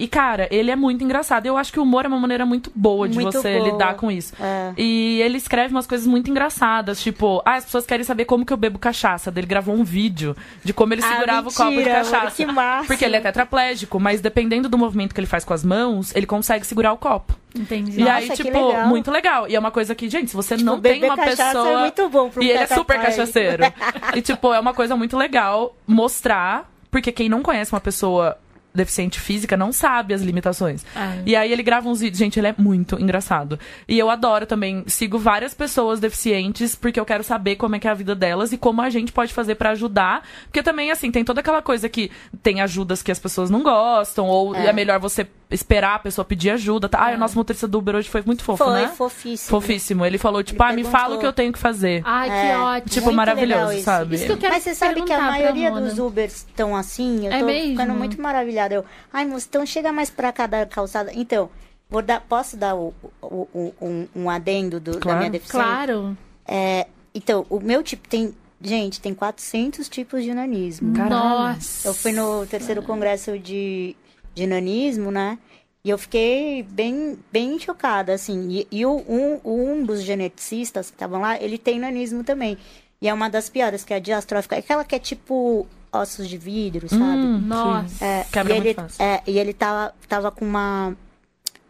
[0.00, 1.44] E, cara, ele é muito engraçado.
[1.44, 3.70] Eu acho que o humor é uma maneira muito boa de muito você boa.
[3.70, 4.32] lidar com isso.
[4.40, 4.72] É.
[4.78, 8.50] E ele escreve umas coisas muito engraçadas, tipo, ah, as pessoas querem saber como que
[8.50, 9.30] eu bebo cachaça.
[9.36, 10.34] Ele gravou um vídeo
[10.64, 12.34] de como ele ah, segurava mentira, o copo de cachaça.
[12.34, 12.86] Que massa.
[12.86, 16.24] Porque ele é tetraplégico, mas dependendo do movimento que ele faz com as mãos, ele
[16.24, 17.36] consegue segurar o copo.
[17.54, 18.00] Entendi.
[18.00, 18.88] E Nossa, aí, tipo, legal.
[18.88, 19.48] muito legal.
[19.48, 21.68] E é uma coisa que, gente, se você tipo, não tem uma pessoa.
[21.68, 23.64] É muito bom pro e ele é super cachaceiro.
[24.16, 28.36] e, tipo, é uma coisa muito legal mostrar porque quem não conhece uma pessoa
[28.74, 30.84] deficiente física não sabe as limitações.
[30.94, 31.16] Ah.
[31.26, 33.58] E aí ele grava uns vídeos, gente, ele é muito engraçado.
[33.88, 37.88] E eu adoro também, sigo várias pessoas deficientes porque eu quero saber como é que
[37.88, 41.10] é a vida delas e como a gente pode fazer para ajudar, porque também assim,
[41.10, 42.10] tem toda aquela coisa que
[42.42, 46.24] tem ajudas que as pessoas não gostam ou é, é melhor você esperar a pessoa
[46.24, 46.88] pedir ajuda.
[46.88, 47.08] Tá?
[47.08, 48.86] Ah, o nosso motorista do Uber hoje foi muito fofo, foi, né?
[48.88, 49.50] Foi, fofíssimo.
[49.60, 50.06] Fofíssimo.
[50.06, 52.02] Ele falou, tipo, Ele ah, me fala o que eu tenho que fazer.
[52.04, 52.42] Ai, é.
[52.42, 52.90] que ótimo.
[52.90, 53.82] Tipo, muito maravilhoso, isso.
[53.84, 54.14] sabe?
[54.16, 57.26] Isso que Mas você sabe que a maioria dos Ubers estão assim?
[57.26, 57.70] Eu é tô mesmo?
[57.70, 58.74] ficando muito maravilhada.
[58.74, 61.10] Eu, ai, moço, então chega mais pra cá da calçada.
[61.14, 61.50] Então,
[61.88, 65.08] vou dar, posso dar o, o, o, um, um, adendo do, claro.
[65.08, 65.68] da minha deficiência?
[65.68, 66.16] Claro.
[66.46, 70.92] É, então, o meu tipo tem Gente, tem 400 tipos de nanismo.
[70.92, 71.88] Nossa!
[71.88, 73.96] Eu fui no terceiro congresso de,
[74.40, 75.38] de nanismo, né?
[75.84, 78.48] E eu fiquei bem, bem chocada, assim.
[78.50, 82.58] E, e o, um, um dos geneticistas que estavam lá, ele tem nanismo também.
[83.00, 84.56] E é uma das piores, que é a diastrófica.
[84.56, 87.02] Aquela que é tipo ossos de vidro, sabe?
[87.02, 88.04] Hum, nossa.
[88.04, 90.94] É, Quebra e ele, é, e ele tava, tava com uma.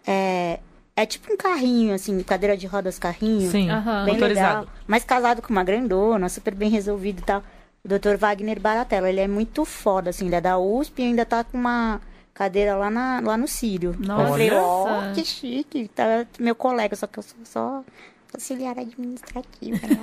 [0.06, 0.59] É,
[0.96, 3.50] é tipo um carrinho, assim, cadeira de rodas carrinho.
[3.50, 4.04] Sim, Aham.
[4.06, 4.66] Bem legal.
[4.88, 7.44] Mas casado com uma grandona, super bem resolvido e tal.
[7.85, 8.16] O Dr.
[8.18, 11.56] Wagner Baratella, ele é muito foda, assim, ele é da USP e ainda tá com
[11.56, 12.00] uma
[12.40, 13.94] cadeira lá, na, lá no Sírio.
[13.98, 14.22] Nossa.
[14.22, 15.12] Eu falei, ó, Olha.
[15.12, 17.85] que chique, tá meu colega, só que eu sou só
[18.33, 19.76] auxiliar administrativa.
[19.87, 20.00] né?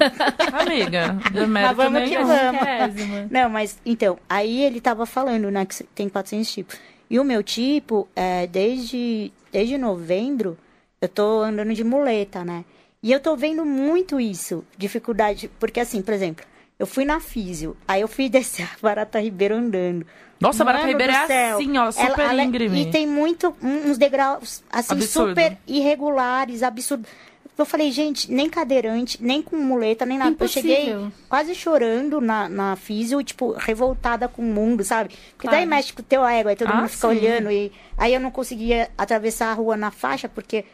[0.53, 2.61] Amiga, do Mas vamos que vamos.
[3.31, 6.79] Não, mas então, aí ele tava falando, né, que tem 400 tipos.
[7.09, 10.55] E o meu tipo, é, desde, desde novembro,
[11.01, 12.65] eu tô andando de muleta, né?
[13.01, 16.45] E eu tô vendo muito isso, dificuldade, porque assim, por exemplo,
[16.77, 20.05] eu fui na físio, aí eu fui descer a Barata Ribeiro andando.
[20.39, 22.81] Nossa, a Barata Mano Ribeiro do é assim, ó, super Ela- ela- íngreme.
[22.83, 25.29] E tem muito, uns degraus, assim, Absurdo.
[25.29, 27.09] super irregulares, absurdos.
[27.57, 30.35] Eu falei, gente, nem cadeirante, nem com muleta, nem nada.
[30.39, 31.11] Eu cheguei Impossível.
[31.27, 35.15] quase chorando na, na físio, tipo, revoltada com o mundo, sabe?
[35.35, 37.17] Porque daí mexe com o teu ego, aí todo Ah, mundo fica sim.
[37.17, 37.49] olhando.
[37.49, 40.65] E aí eu não conseguia atravessar a rua na faixa, porque,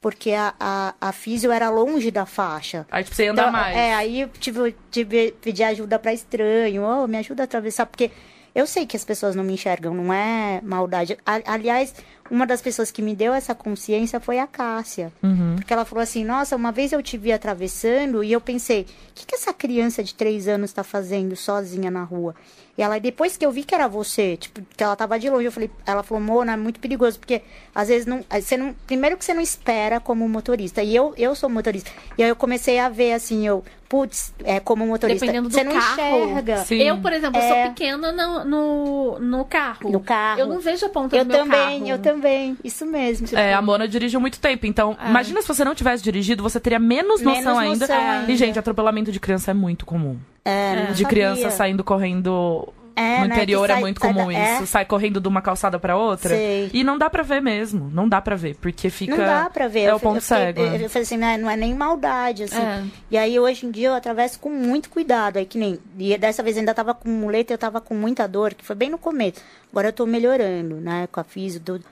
[0.00, 2.86] porque a, a, a físio era longe da faixa.
[2.90, 3.76] Aí, tipo, você ia andar Então, mais.
[3.76, 8.10] É, aí eu tive, tive pedir ajuda pra estranho, oh, me ajuda a atravessar, porque
[8.54, 11.16] eu sei que as pessoas não me enxergam, não é maldade.
[11.24, 11.94] Aliás,
[12.30, 15.12] uma das pessoas que me deu essa consciência foi a Cássia.
[15.22, 15.56] Uhum.
[15.56, 18.86] Porque ela falou assim, nossa, uma vez eu te vi atravessando e eu pensei, o
[19.14, 22.34] que, que essa criança de três anos tá fazendo sozinha na rua?
[22.78, 25.44] E ela, depois que eu vi que era você, tipo, que ela tava de longe,
[25.44, 27.42] eu falei, ela falou, Mona, é muito perigoso, porque
[27.74, 31.34] às vezes não, você não, primeiro que você não espera como motorista, e eu, eu
[31.34, 35.48] sou motorista, e aí eu comecei a ver, assim, eu, putz, é, como motorista, Dependendo
[35.48, 36.24] do você não carro.
[36.24, 36.56] enxerga.
[36.58, 36.76] Sim.
[36.80, 37.48] Eu, por exemplo, É.
[37.48, 39.90] sou pequena no, no, no carro.
[39.90, 40.38] No carro.
[40.38, 41.90] Eu não vejo a ponta Eu do meu também, carro.
[41.90, 43.26] eu também, isso mesmo.
[43.36, 44.64] É, a Mona dirigiu muito tempo.
[44.64, 45.08] Então, É.
[45.10, 47.86] imagina se você não tivesse dirigido, você teria menos noção, Menos ainda.
[47.88, 48.30] noção ainda.
[48.32, 50.16] E, gente, atropelamento de criança é muito comum.
[50.44, 52.72] É, De criança saindo correndo.
[52.96, 54.54] É, no né, interior é sai- muito sai da- comum é.
[54.56, 54.66] isso.
[54.66, 56.30] Sai correndo de uma calçada pra outra.
[56.30, 56.70] Sei.
[56.72, 57.90] E não dá pra ver mesmo.
[57.92, 58.56] Não dá pra ver.
[58.56, 59.16] Porque fica.
[59.16, 59.80] Não dá pra ver.
[59.80, 60.60] É Eu o ponto cego.
[60.60, 62.56] Eu, eu falei assim, não é, não é nem maldade, assim.
[62.60, 62.84] É.
[63.10, 65.36] E aí, hoje em dia, eu atravesso com muito cuidado.
[65.38, 65.78] Aí, que nem...
[65.98, 68.90] E dessa vez ainda tava com muleta, eu tava com muita dor, que foi bem
[68.90, 69.40] no começo.
[69.70, 71.08] Agora eu tô melhorando, né?
[71.10, 71.84] Com a física, tudo.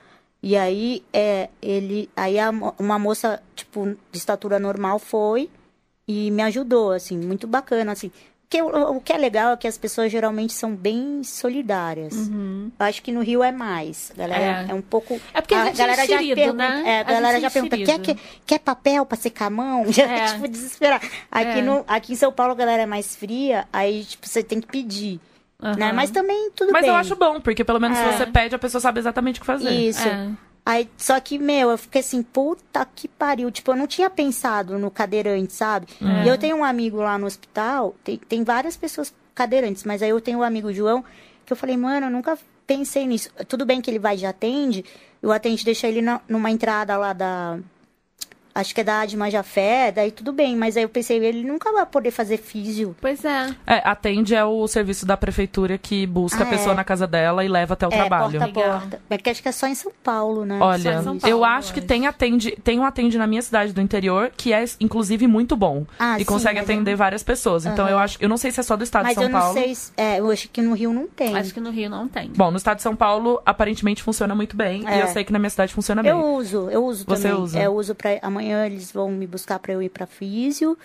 [0.43, 2.09] E aí, é, ele...
[2.15, 5.49] Aí, a uma moça, tipo, de estatura normal foi
[6.07, 7.17] e me ajudou, assim.
[7.17, 8.11] Muito bacana, assim.
[8.49, 12.15] Porque o, o que é legal é que as pessoas geralmente são bem solidárias.
[12.27, 14.11] Eu acho que no Rio é mais.
[14.15, 14.67] A galera Uhum.
[14.67, 14.71] É.
[14.71, 15.21] é, um pouco.
[15.35, 16.83] É porque a gente é galera já enxerido, pergunta, né?
[16.85, 18.15] É, a A galera gente já é pergunta: quer, quer,
[18.47, 19.85] quer papel pra secar a mão?
[19.93, 20.25] Já, É.
[20.33, 20.99] tipo, desesperar.
[21.29, 21.61] Aqui, É.
[21.61, 24.67] no, aqui em São Paulo a galera é mais fria, aí, tipo, você tem que
[24.67, 25.19] pedir.
[25.61, 25.75] Aham.
[25.75, 25.91] Né?
[25.91, 26.89] Mas também tudo Mas bem.
[26.89, 28.11] eu acho bom, porque pelo menos É.
[28.13, 29.69] se você pede, a pessoa sabe exatamente o que fazer.
[29.69, 30.01] Isso.
[30.65, 33.49] Aí, só que, meu, eu fiquei assim, puta que pariu.
[33.49, 35.87] Tipo, eu não tinha pensado no cadeirante, sabe?
[36.01, 36.25] É.
[36.25, 40.09] E eu tenho um amigo lá no hospital, tem, tem várias pessoas cadeirantes, mas aí
[40.09, 41.03] eu tenho um amigo João,
[41.45, 43.29] que eu falei, mano, eu nunca pensei nisso.
[43.47, 44.85] Tudo bem que ele vai de atende,
[45.23, 47.57] e o atende deixa ele na- numa entrada lá da.
[48.59, 51.71] Acho que é da Adma Jafé, daí tudo bem, mas aí eu pensei, ele nunca
[51.71, 52.95] vai poder fazer físio.
[52.99, 53.55] Pois é.
[53.65, 56.75] É, atende é o serviço da prefeitura que busca Ah, a pessoa é.
[56.75, 58.39] na casa dela e leva até o é, trabalho.
[58.39, 59.01] porta a porta.
[59.09, 60.57] Mas que acho que é só em São Paulo, né?
[60.59, 63.41] Só Olha, em São eu Paulo, acho que tem atende, tem um atende na minha
[63.41, 66.97] cidade do interior que é inclusive muito bom Ah, e sim, consegue mas atender eu-
[66.97, 67.65] várias pessoas.
[67.65, 67.93] Então Aham.
[67.93, 69.39] eu acho, eu não sei se é só do estado Mas de São eu não
[69.39, 69.53] Paulo.
[69.53, 69.75] sei.
[69.75, 71.35] se- É, eu acho que no Rio não tem.
[71.37, 72.29] Acho que no Rio não tem.
[72.35, 75.03] Bom, no estado de São Paulo aparentemente funciona muito bem e É.
[75.03, 76.11] eu sei que na minha cidade funciona bem.
[76.11, 77.41] Eu uso, eu uso Você também.
[77.43, 77.59] usa?
[77.59, 80.77] É, eu uso para amanhã eles vão me buscar para eu ir para físio,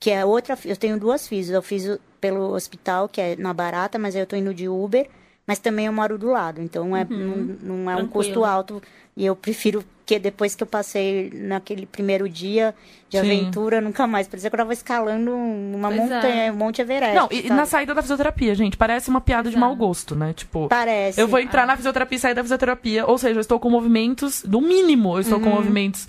[0.00, 3.98] que é outra, eu tenho duas físios, eu fiz pelo hospital, que é na Barata,
[3.98, 5.08] mas aí eu tô indo de Uber,
[5.46, 8.10] mas também eu moro do lado, então é, não, não é um Tranquilo.
[8.10, 8.82] custo alto
[9.16, 12.74] e eu prefiro que depois que eu passei naquele primeiro dia
[13.10, 13.26] de Sim.
[13.26, 16.14] aventura, nunca mais, parecia que eu tava escalando uma Pois é.
[16.14, 17.14] montanha, um Monte Everest.
[17.14, 17.48] Não, e sabe?
[17.50, 20.32] na saída da fisioterapia, gente, parece uma piada de mau gosto, né?
[20.32, 21.20] Tipo, Parece.
[21.20, 24.44] eu vou entrar na fisioterapia e sair da fisioterapia, ou seja, eu estou com movimentos,
[24.44, 26.06] no mínimo, eu estou com movimentos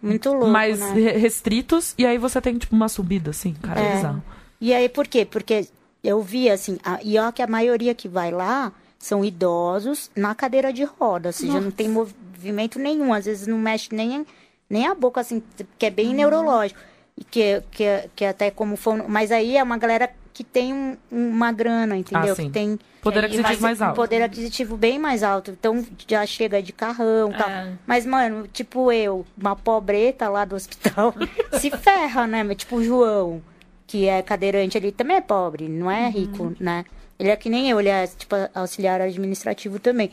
[0.00, 0.92] Muito louco, mais né?
[0.92, 3.94] re- restritos e aí você tem tipo uma subida assim, cara, é É.
[3.96, 4.22] bizarro.
[4.60, 5.24] E aí, por quê?
[5.24, 5.66] Porque
[6.02, 10.34] eu vi, assim, a, e ó que a maioria que vai lá são idosos na
[10.34, 14.26] cadeira de roda, ou seja, não tem movimento nenhum, às vezes não mexe nem,
[14.68, 15.42] nem a boca, assim,
[15.78, 16.80] que é bem neurológico.
[17.16, 17.84] E que, que,
[18.14, 19.04] que até como fono...
[19.08, 22.32] Mas aí é uma galera que tem um- uma grana, entendeu?
[22.32, 22.36] Ah.
[22.36, 23.96] Que tem Poder e aquisitivo mais um alto.
[23.96, 25.50] poder aquisitivo bem mais alto.
[25.50, 27.48] Então já chega de carrão e tal.
[27.50, 27.72] É.
[27.84, 31.12] Mas, mano, tipo eu, uma pobreta lá do hospital,
[31.60, 32.44] se ferra, né?
[32.44, 33.42] Mas, Tipo o João,
[33.84, 36.84] que é cadeirante, ele também é pobre, não é rico, né?
[37.18, 40.12] Ele é que nem eu, ele é, tipo, auxiliar administrativo também.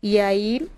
[0.00, 0.68] E aí,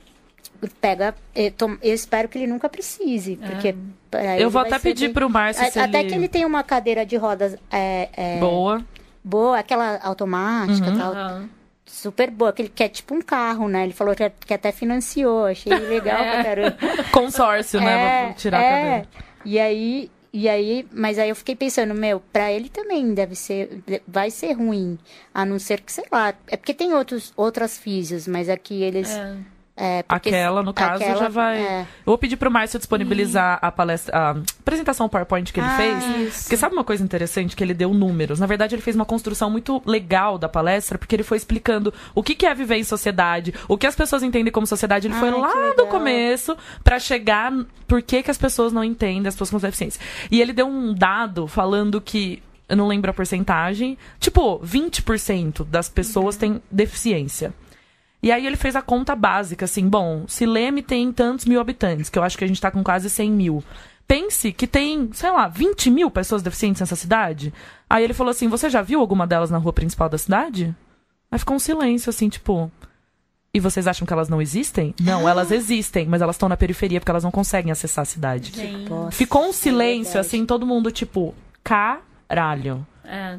[0.81, 1.15] pega.
[1.35, 3.37] Eu, eu, espero que ele nunca precise.
[3.37, 3.75] Porque
[4.13, 4.43] é.
[4.43, 5.15] Eu vou até pedir bem...
[5.15, 5.65] pro Márcio.
[5.65, 6.09] A, até ele...
[6.09, 7.57] que ele tem uma cadeira de rodas.
[7.71, 8.39] É, é...
[8.39, 8.85] Boa.
[9.23, 10.99] Boa, aquela automática uhum.
[10.99, 11.15] tal.
[11.15, 11.49] Uhum.
[11.85, 13.83] Super boa, que ele quer tipo um carro, né?
[13.83, 16.31] Ele falou que, que até financiou, achei legal é.
[16.33, 16.77] pra caramba.
[17.13, 18.27] Consórcio, né?
[18.27, 18.67] Pra tirar é.
[18.67, 19.09] a cadeira.
[19.45, 23.83] E aí, e aí, mas aí eu fiquei pensando, meu, para ele também deve ser,
[24.07, 24.97] vai ser ruim,
[25.35, 29.11] a não ser que, sei lá, é porque tem outros, outras físios, mas aqui eles
[29.11, 29.37] é.
[29.83, 31.59] É, aquela, no caso, aquela, já vai.
[31.59, 31.81] É.
[31.81, 36.29] Eu vou pedir pro Márcio disponibilizar a palestra, a apresentação PowerPoint que ele ah, fez.
[36.29, 36.43] Isso.
[36.43, 37.57] Porque sabe uma coisa interessante?
[37.57, 38.39] Que ele deu números.
[38.39, 42.23] Na verdade, ele fez uma construção muito legal da palestra, porque ele foi explicando o
[42.23, 45.07] que, que é viver em sociedade, o que as pessoas entendem como sociedade.
[45.07, 47.51] Ele foi lá do começo para chegar
[47.89, 49.99] por que, que as pessoas não entendem as pessoas com deficiência.
[50.31, 53.97] E ele deu um dado falando que eu não lembro a porcentagem.
[54.19, 56.41] Tipo, 20% das pessoas uhum.
[56.41, 57.55] têm deficiência.
[58.23, 62.11] E aí ele fez a conta básica, assim, bom, se Leme tem tantos mil habitantes,
[62.11, 63.65] que eu acho que a gente tá com quase 100 mil.
[64.07, 67.53] Pense que tem, sei lá, 20 mil pessoas deficientes nessa cidade.
[67.89, 70.75] Aí ele falou assim, você já viu alguma delas na rua principal da cidade?
[71.31, 72.71] Aí ficou um silêncio, assim, tipo...
[73.53, 74.95] E vocês acham que elas não existem?
[75.01, 78.53] Não, elas existem, mas elas estão na periferia porque elas não conseguem acessar a cidade.
[79.11, 82.87] Ficou um silêncio, assim, todo mundo, tipo, caralho.
[83.05, 83.39] É.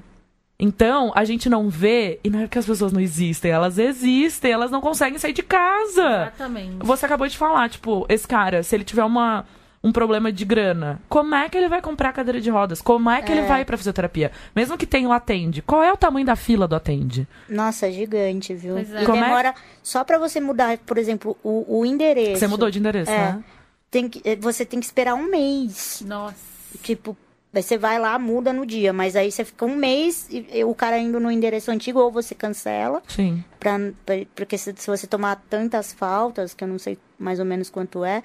[0.61, 4.51] Então, a gente não vê, e não é que as pessoas não existem, elas existem,
[4.51, 6.27] elas não conseguem sair de casa.
[6.27, 6.85] Exatamente.
[6.85, 9.43] Você acabou de falar, tipo, esse cara, se ele tiver uma,
[9.83, 12.79] um problema de grana, como é que ele vai comprar cadeira de rodas?
[12.79, 13.37] Como é que é.
[13.37, 14.31] ele vai pra fisioterapia?
[14.55, 17.27] Mesmo que tenha o atende, qual é o tamanho da fila do atende?
[17.49, 18.75] Nossa, é gigante, viu?
[18.75, 19.01] Pois é.
[19.01, 19.23] E como é?
[19.23, 19.53] demora, é?
[19.81, 22.39] só pra você mudar, por exemplo, o, o endereço.
[22.39, 23.43] Você mudou de endereço, é, né?
[23.89, 26.03] Tem que, você tem que esperar um mês.
[26.05, 26.35] Nossa.
[26.83, 27.17] Tipo,
[27.53, 30.73] Daí você vai lá, muda no dia, mas aí você fica um mês e, o
[30.73, 33.03] cara indo no endereço antigo ou você cancela.
[33.07, 33.43] Sim.
[33.59, 37.45] Pra, pra porque se, se, você tomar tantas faltas, que eu não sei mais ou
[37.45, 38.23] menos quanto é,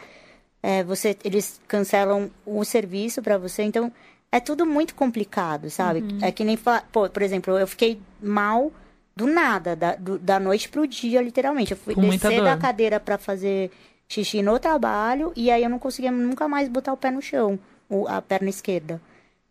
[0.63, 3.65] é você, eles cancelam o serviço para você.
[3.65, 3.93] Então,
[4.31, 6.01] é tudo muito complicado, sabe?
[6.01, 6.19] Uhum.
[6.23, 8.73] É que nem falar, pô, por exemplo, eu fiquei mal
[9.17, 11.73] do nada, da, do, da noite pro dia, literalmente.
[11.73, 13.73] Eu fui Com descer da cadeira para fazer
[14.09, 17.59] xixi no trabalho e aí eu não conseguia nunca mais botar o pé no chão,
[18.07, 19.01] a perna esquerda.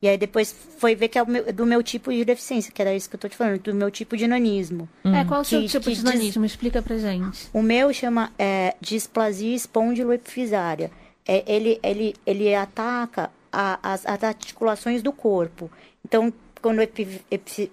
[0.05, 2.93] E aí depois foi ver que é meu, do meu tipo de deficiência, que era
[2.93, 4.87] isso que eu tô te falando, do meu tipo de nanismo.
[5.03, 5.15] Hum.
[5.15, 6.43] É, qual é o seu tipo de nanismo?
[6.43, 6.51] Diz...
[6.51, 7.49] Explica pra gente.
[7.51, 10.91] O meu chama é, displasia espondiloepifisária.
[11.27, 15.71] É, ele, ele, ele ataca a, as, as, articulações do corpo.
[16.05, 16.81] Então, quando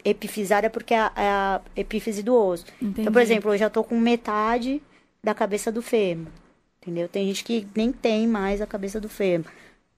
[0.02, 2.64] epifisária é porque é a, é a epífise do osso.
[2.80, 3.02] Entendi.
[3.02, 4.82] Então, por exemplo, eu já tô com metade
[5.22, 6.28] da cabeça do fêmur.
[6.80, 7.10] Entendeu?
[7.10, 9.52] Tem gente que nem tem mais a cabeça do fêmur.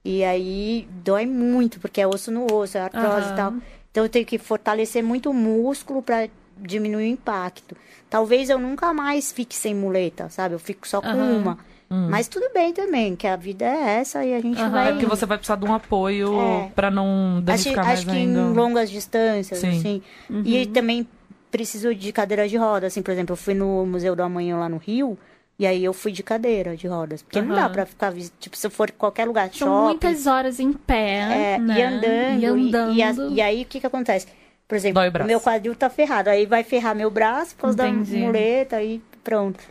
[0.04, 3.32] E aí dói muito, porque é osso no osso, é artrose uhum.
[3.32, 3.54] e tal.
[3.90, 7.76] Então eu tenho que fortalecer muito o músculo para diminuir o impacto.
[8.10, 10.54] Talvez eu nunca mais fique sem muleta, sabe?
[10.54, 11.38] Eu fico só com uhum.
[11.38, 11.58] uma.
[11.90, 12.08] Hum.
[12.10, 14.70] Mas tudo bem também, que a vida é essa e a gente uhum.
[14.70, 14.88] vai.
[14.88, 16.72] É porque você vai precisar de um apoio é.
[16.74, 18.40] para não danificar acho, mais acho que ainda.
[18.40, 19.68] em longas distâncias, Sim.
[19.68, 20.02] assim.
[20.28, 20.42] Uhum.
[20.44, 21.06] E também
[21.50, 24.68] preciso de cadeira de roda, assim, por exemplo, eu fui no Museu do Amanhã lá
[24.68, 25.16] no Rio.
[25.58, 27.22] E aí eu fui de cadeira de rodas.
[27.22, 27.46] Porque uhum.
[27.46, 29.84] não dá pra ficar, tipo, se eu for qualquer lugar, São shopping...
[29.84, 31.78] muitas horas em pé, é, né?
[31.78, 32.40] E andando.
[32.40, 32.92] E, andando.
[32.92, 34.26] E, e, a, e aí, o que que acontece?
[34.66, 36.28] Por exemplo, o meu quadril tá ferrado.
[36.28, 39.62] Aí vai ferrar meu braço por causa da muleta, aí pronto.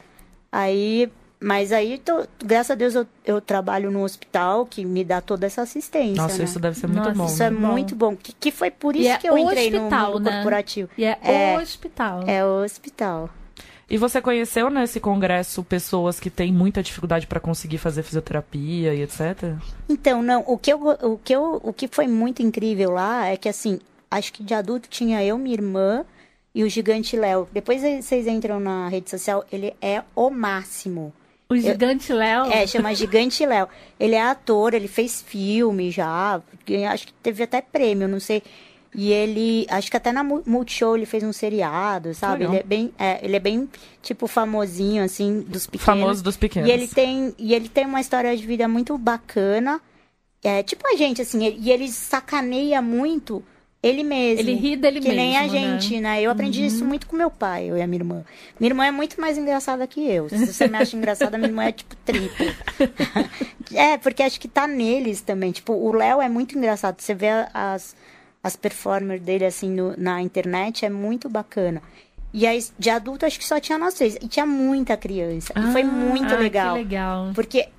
[0.51, 1.11] Aí...
[1.45, 5.45] Mas aí, tô, graças a Deus, eu, eu, trabalho no hospital que me dá toda
[5.45, 6.23] essa assistência.
[6.23, 6.45] Nossa, né?
[6.45, 7.25] isso deve ser muito Nossa, bom.
[7.25, 8.15] Isso é muito bom.
[8.15, 10.35] Que, que foi por isso e é que é eu entrei hospital, no mundo né?
[10.35, 10.89] corporativo.
[10.97, 12.23] E é, é o hospital.
[12.25, 13.29] É o hospital.
[13.89, 19.01] E você conheceu nesse congresso pessoas que têm muita dificuldade para conseguir fazer fisioterapia e
[19.01, 19.55] etc?
[19.89, 23.37] Então, não, o que, eu, o, que eu, o que foi muito incrível lá é
[23.37, 26.05] que, assim, acho que de adulto tinha eu, minha irmã
[26.55, 27.47] e o Gigante Léo.
[27.51, 31.13] Depois vocês entram na rede social, ele é o máximo.
[31.49, 32.45] O Gigante Léo?
[32.51, 33.67] É, chama Gigante Léo.
[33.99, 36.41] Ele é ator, ele fez filme já,
[36.91, 38.41] acho que teve até prêmio, não sei.
[38.95, 42.43] E ele, acho que até na Multishow ele fez um seriado, sabe?
[42.43, 43.67] Ele é bem, é, ele é bem
[44.01, 45.85] tipo famosinho assim dos pequenos.
[45.85, 46.69] Famoso dos pequenos.
[46.69, 49.81] E ele tem, e ele tem uma história de vida muito bacana.
[50.43, 53.43] É, tipo a gente assim, e ele sacaneia muito
[53.83, 54.39] ele mesmo.
[54.39, 55.21] Ele ri dele que mesmo.
[55.21, 56.15] Que nem a gente, né?
[56.15, 56.21] né?
[56.21, 56.67] Eu aprendi uhum.
[56.67, 58.23] isso muito com meu pai, eu e a minha irmã.
[58.57, 60.29] Minha irmã é muito mais engraçada que eu.
[60.29, 62.45] Se você me acha engraçada, minha irmã é tipo triplo.
[63.75, 65.51] é, porque acho que tá neles também.
[65.51, 67.01] Tipo, o Léo é muito engraçado.
[67.01, 67.93] Você vê as
[68.43, 71.81] as performers dele, assim, no, na internet, é muito bacana.
[72.33, 74.15] E aí, de adulto, acho que só tinha nós três.
[74.15, 75.53] E tinha muita criança.
[75.55, 76.75] Ah, e foi ah, muito legal.
[76.75, 77.31] legal.
[77.33, 77.69] Porque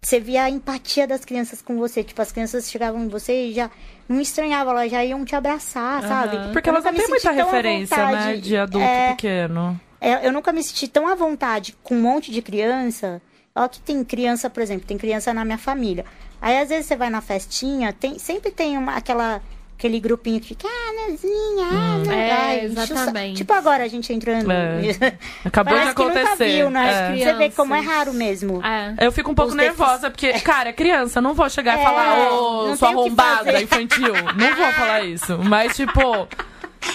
[0.00, 2.02] você via a empatia das crianças com você.
[2.02, 3.70] Tipo, as crianças chegavam em você e já
[4.08, 6.08] não estranhavam, elas já iam te abraçar, uhum.
[6.08, 6.52] sabe?
[6.52, 8.36] Porque elas não têm muita referência, né?
[8.36, 9.80] De adulto é, pequeno.
[10.00, 13.20] É, eu nunca me senti tão à vontade com um monte de criança
[13.54, 16.04] Ó que tem criança, por exemplo, tem criança na minha família.
[16.40, 19.40] Aí às vezes você vai na festinha, tem, sempre tem uma, aquela
[19.76, 23.36] aquele grupinho que fica, ah, Nazinha, ah, hum, é, ai, exatamente.
[23.38, 24.50] Tipo agora a gente entrando.
[24.50, 25.18] É.
[25.44, 26.56] Acabou de acontecer.
[26.56, 27.12] Viu, né?
[27.12, 27.24] É.
[27.24, 28.64] Você vê como é raro mesmo.
[28.64, 28.94] É.
[29.00, 31.84] Eu fico um pouco Os nervosa, porque, cara, é criança, não vou chegar e é,
[31.84, 34.14] falar, ô, oh, sua arrombada infantil.
[34.36, 35.38] não vou falar isso.
[35.38, 36.28] Mas, tipo.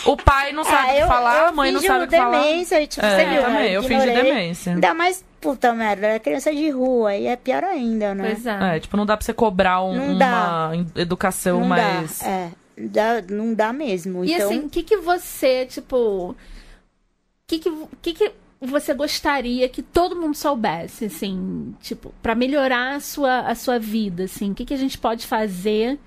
[0.05, 2.41] O pai não sabe o que falar, a mãe não sabe o que falar.
[2.41, 3.71] demência, tipo, é, você viu, também, né?
[3.71, 4.73] eu fingi demência.
[4.73, 8.23] Ainda mais, puta merda, é criança de rua, e é pior ainda, né?
[8.27, 8.75] Pois é.
[8.75, 12.19] é tipo, não dá pra você cobrar um, uma educação não mais...
[12.19, 12.49] Dá, é
[12.87, 14.23] dá, não dá mesmo.
[14.23, 14.47] E então...
[14.47, 16.31] assim, o que, que você, tipo.
[16.31, 16.35] O
[17.47, 22.99] que, que, que, que você gostaria que todo mundo soubesse, assim, tipo, para melhorar a
[22.99, 24.51] sua, a sua vida, assim?
[24.51, 25.97] O que, que a gente pode fazer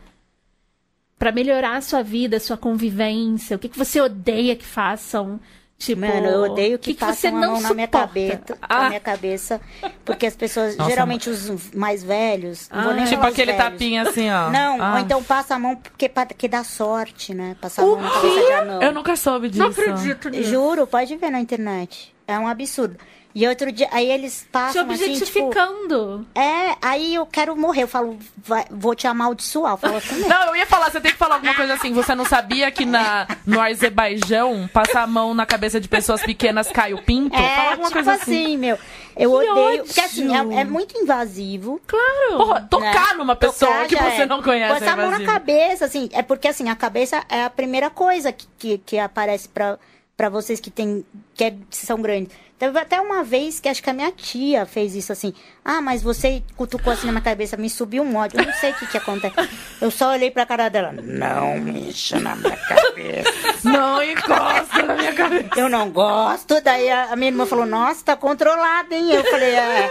[1.19, 3.57] para melhorar a sua vida, a sua convivência?
[3.57, 5.41] O que, que você odeia que façam?
[5.83, 8.83] Tipo, Mano, eu odeio que, que, que passem a mão na minha cabeça, ah.
[8.85, 9.61] na minha cabeça,
[10.05, 13.65] porque as pessoas, Nossa, geralmente os mais velhos, ah, não tipo aquele velhos.
[13.65, 14.49] tapinha assim, ó.
[14.49, 14.93] Não, ah.
[14.93, 17.57] ou então passa a mão porque que dá sorte, né?
[17.61, 18.81] Passar a mão na cabeça de anão.
[18.81, 19.61] Eu nunca soube disso.
[19.61, 20.51] Não acredito nisso.
[20.51, 22.15] Juro, pode ver na internet.
[22.29, 22.97] É um absurdo.
[23.35, 26.15] E outro dia, aí eles passam te objetificando.
[26.15, 27.85] Assim, tipo, é, aí eu quero morrer.
[27.85, 29.73] Eu falo, vai, vou te amaldiçoar.
[29.73, 31.93] Eu falo assim, não, eu ia falar, você tem que falar alguma coisa assim.
[31.95, 36.71] Você não sabia que na, no Azerbaijão, passar a mão na cabeça de pessoas pequenas
[36.71, 37.35] cai o pinto?
[37.35, 38.45] É, Fala alguma tipo coisa assim.
[38.45, 38.79] assim, meu.
[39.17, 39.57] Eu que odeio.
[39.57, 39.85] Ódio.
[39.85, 41.81] Porque assim, é, é, muito invasivo.
[41.87, 42.37] Claro.
[42.37, 43.15] Porra, tocar né?
[43.15, 44.27] numa pessoa tocar que você é.
[44.27, 44.81] não conhece.
[44.81, 46.09] Passar é a mão na cabeça, assim.
[46.13, 49.79] É porque assim, a cabeça é a primeira coisa que, que, que aparece pra,
[50.17, 52.35] pra vocês que, tem, que é, são grandes.
[52.59, 55.35] Teve até uma vez que acho que a minha tia fez isso assim.
[55.65, 58.39] Ah, mas você cutucou assim na minha cabeça, me subiu um ódio.
[58.39, 59.35] Eu não sei o que que acontece.
[59.81, 60.93] Eu só olhei pra cara dela.
[60.93, 63.33] Não mexa na minha cabeça.
[63.65, 65.49] Não encosta na minha cabeça.
[65.57, 66.61] Eu não gosto.
[66.61, 69.11] Daí a, a minha irmã falou, nossa, tá controlada, hein?
[69.11, 69.91] Eu falei, é.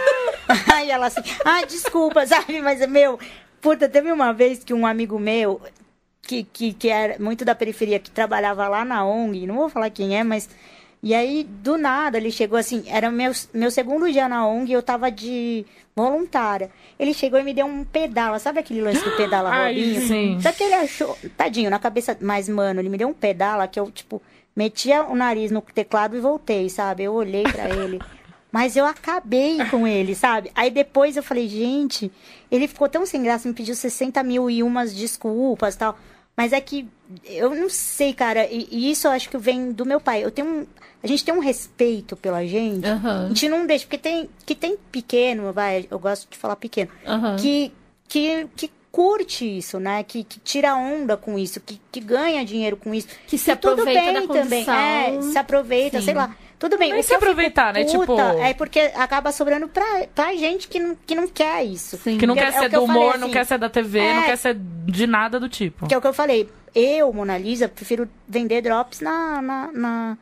[0.72, 2.62] Aí ela assim, ah, desculpa, sabe?
[2.62, 3.18] Mas, meu,
[3.60, 5.60] puta, teve uma vez que um amigo meu,
[6.22, 9.90] que, que, que era muito da periferia, que trabalhava lá na ONG, não vou falar
[9.90, 10.48] quem é, mas
[11.02, 14.72] e aí, do nada, ele chegou assim, era meu, meu segundo dia na ONG e
[14.72, 16.70] eu tava de voluntária.
[16.96, 20.06] Ele chegou e me deu um pedala, sabe aquele lance do pedala rolinho?
[20.06, 20.38] Sim.
[20.40, 23.80] Só que ele achou, tadinho, na cabeça, mas mano, ele me deu um pedala que
[23.80, 24.22] eu, tipo,
[24.54, 27.02] metia o nariz no teclado e voltei, sabe?
[27.02, 27.98] Eu olhei para ele.
[28.52, 30.52] Mas eu acabei com ele, sabe?
[30.54, 32.12] Aí depois eu falei, gente,
[32.50, 35.98] ele ficou tão sem graça, me pediu 60 mil e umas desculpas tal.
[36.36, 36.86] Mas é que
[37.24, 40.22] eu não sei, cara, e, e isso eu acho que vem do meu pai.
[40.22, 40.66] Eu tenho um
[41.02, 42.86] a gente tem um respeito pela gente.
[42.86, 43.24] Uhum.
[43.24, 46.90] A gente não deixa, porque tem que tem pequeno, vai, eu gosto de falar pequeno,
[47.04, 47.36] uhum.
[47.36, 47.72] que,
[48.06, 50.04] que, que curte isso, né?
[50.04, 53.08] Que, que tira onda com isso, que, que ganha dinheiro com isso.
[53.26, 54.64] Que se aproveita tudo bem da também.
[54.70, 56.04] É, se aproveita, Sim.
[56.04, 56.36] sei lá.
[56.62, 56.92] Tudo bem.
[56.92, 57.82] Mas se aproveitar, né?
[57.82, 58.16] Tipo...
[58.20, 61.96] É porque acaba sobrando pra, pra gente que não, que não quer isso.
[61.96, 62.16] Sim.
[62.16, 64.14] Que não quer é ser do humor, assim, não quer ser da TV, é...
[64.14, 65.88] não quer ser de nada do tipo.
[65.88, 66.48] Que é o que eu falei.
[66.72, 70.18] Eu, Mona Lisa, prefiro vender drops na, na, na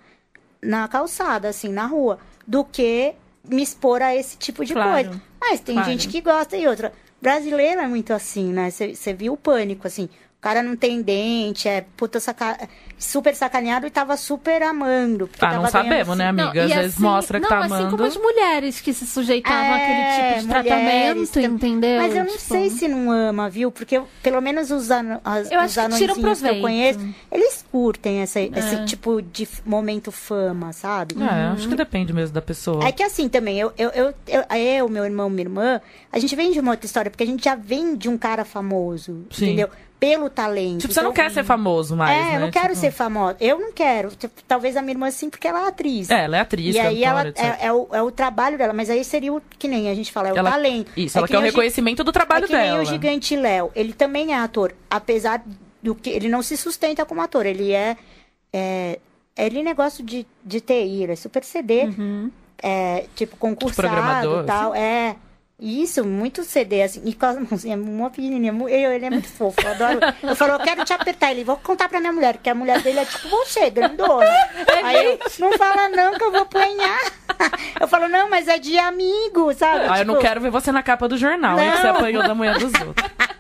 [0.63, 3.13] na calçada, assim, na rua, do que
[3.47, 5.23] me expor a esse tipo de claro, coisa.
[5.39, 5.91] Mas tem claro.
[5.91, 6.91] gente que gosta e outra.
[7.21, 8.71] Brasileiro é muito assim, né?
[8.71, 10.09] Você viu o pânico, assim.
[10.41, 12.67] O cara não tem dente, é puta saca...
[12.99, 15.29] super sacaneado e tava super amando.
[15.39, 16.19] Ah, não sabemos, assim.
[16.19, 16.55] né, amiga?
[16.55, 17.91] Não, Às vezes assim, mostra que não, tá assim amando.
[17.91, 21.43] como as mulheres que se sujeitavam é, àquele tipo de tratamento, que...
[21.43, 22.01] entendeu?
[22.01, 22.41] Mas eu não tipo...
[22.41, 23.71] sei se não ama, viu?
[23.71, 25.21] Porque pelo menos os, an...
[25.23, 27.01] as, eu os anões que, que eu conheço,
[27.31, 28.49] eles curtem essa, é.
[28.57, 31.17] esse tipo de momento fama, sabe?
[31.17, 31.53] É, uhum.
[31.53, 32.83] acho que depende mesmo da pessoa.
[32.89, 36.35] É que assim também, eu, eu, eu, eu, eu meu irmão, minha irmã, a gente
[36.35, 39.45] vem de uma outra história, porque a gente já vem de um cara famoso, Sim.
[39.45, 39.69] entendeu?
[40.01, 40.81] Pelo talento.
[40.81, 42.37] Tipo, você não quer ser famoso mais, É, né?
[42.37, 42.81] eu não quero tipo...
[42.81, 43.37] ser famosa.
[43.39, 44.11] Eu não quero.
[44.17, 46.09] Tipo, talvez a minha irmã sim, porque ela é atriz.
[46.09, 48.89] É, ela é atriz, E aí ela é, é, o, é o trabalho dela, mas
[48.89, 50.91] aí seria o que nem a gente fala, é o ela, talento.
[50.97, 52.79] Isso, é ela quer o reconhecimento do trabalho é que dela.
[52.79, 53.71] Nem o gigante Léo.
[53.77, 55.45] Ele também é ator, apesar
[55.83, 57.97] do que ele não se sustenta como ator, ele é,
[58.53, 58.99] é
[59.37, 62.31] ele negócio de, de TI, ele é super CD, uhum.
[62.63, 64.81] é, tipo concursado e tal, assim.
[64.81, 65.17] é
[65.61, 69.61] isso, muito CD, assim, e com as mãozinhas, uma pequenininha, eu, ele é muito fofo,
[69.63, 70.01] eu adoro.
[70.23, 72.81] Eu falo, eu quero te apertar, ele, vou contar pra minha mulher, que a mulher
[72.81, 74.25] dele é tipo você, grandona.
[74.25, 77.01] É Aí eu, não fala não, que eu vou apanhar.
[77.81, 79.87] Eu falo, não, mas é de amigo, sabe?
[79.87, 81.63] Ah, tipo, eu não tipo, quero ver você na capa do jornal, não.
[81.63, 83.11] hein, que você apanhou da mulher dos outros.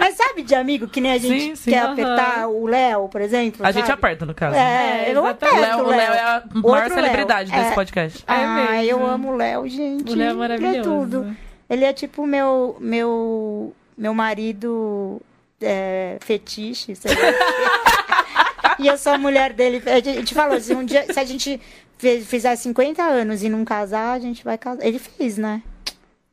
[0.00, 1.92] Mas sabe de amigo, que nem a gente sim, sim, quer -huh.
[1.92, 3.62] apertar o Léo, por exemplo?
[3.62, 3.80] A sabe?
[3.80, 4.56] gente aperta, no caso.
[4.56, 5.78] É, é eu aperto o Léo.
[5.78, 7.60] O Léo é a maior Outro celebridade Léo.
[7.60, 7.74] desse é.
[7.74, 8.24] podcast.
[8.26, 10.10] Ah, é eu amo o Léo, gente.
[10.10, 10.74] O Léo é maravilhoso.
[10.74, 11.36] Ele é tudo.
[11.70, 15.22] Ele é tipo meu meu meu marido
[15.60, 18.74] é, fetiche, sei lá.
[18.80, 19.80] e eu sou a mulher dele.
[19.86, 21.60] A gente falou assim, um dia, se a gente
[22.24, 24.84] fizer 50 anos e não casar, a gente vai casar.
[24.84, 25.62] Ele fez, né?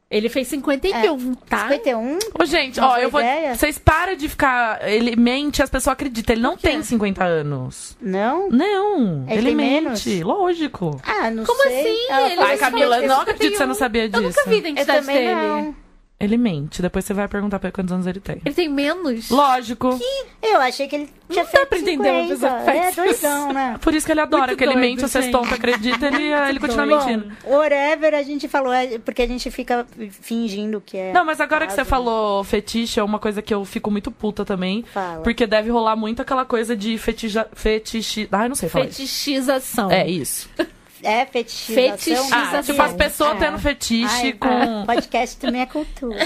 [0.09, 1.67] Ele fez 51, tá?
[1.67, 2.19] 51?
[2.39, 3.21] Ô, gente, Uma ó, eu vou.
[3.53, 4.79] Vocês param de ficar.
[4.89, 6.33] Ele mente, as pessoas acreditam.
[6.33, 7.97] Ele não tem 50 anos.
[8.01, 8.47] Não?
[8.49, 9.25] Não.
[9.27, 10.09] Ele Ele, mente.
[10.09, 10.21] menos?
[10.21, 11.01] Lógico.
[11.03, 11.81] Ah, não Como sei.
[11.81, 11.97] assim?
[12.09, 13.75] Ela Ele falou Ai, Camila, eu não acredito que você não 51.
[13.75, 14.23] sabia Eu disso.
[14.23, 15.35] nunca vi a Eu identidade também dele.
[15.35, 15.75] não.
[16.19, 16.81] Ele mente.
[16.81, 18.41] Depois você vai perguntar pra ele quantos anos ele tem.
[18.43, 19.29] Ele tem menos?
[19.29, 19.99] Lógico.
[20.41, 22.33] Eu achei que ele tinha dá feito pra entender uma 50.
[22.33, 23.21] pessoa que faz É isso.
[23.21, 23.77] doidão, né?
[23.81, 25.31] Por isso que ele adora, Muito que ele doido, mente, vocês gente.
[25.31, 27.05] tontos acreditam, ele, ele continua doido.
[27.05, 27.37] mentindo.
[27.45, 31.13] Whatever, a gente falou, é porque a gente fica fingindo que é.
[31.13, 34.09] Não, mas agora que você caso, falou fetiche, é uma coisa que eu fico muito
[34.09, 34.83] puta também.
[34.91, 35.21] Fala.
[35.21, 38.27] Porque deve rolar muito aquela coisa de fetija, fetiche.
[38.31, 38.85] Ai, não sei falar.
[38.85, 38.95] isso.
[39.01, 39.91] Fetichização.
[39.91, 40.49] É isso.
[41.03, 41.75] É fetichização.
[41.75, 42.59] Fetichização.
[42.59, 43.35] Ah, tipo, as pessoas É.
[43.45, 44.85] tendo fetiche Ai, com.
[44.85, 46.25] Podcast também é cultura.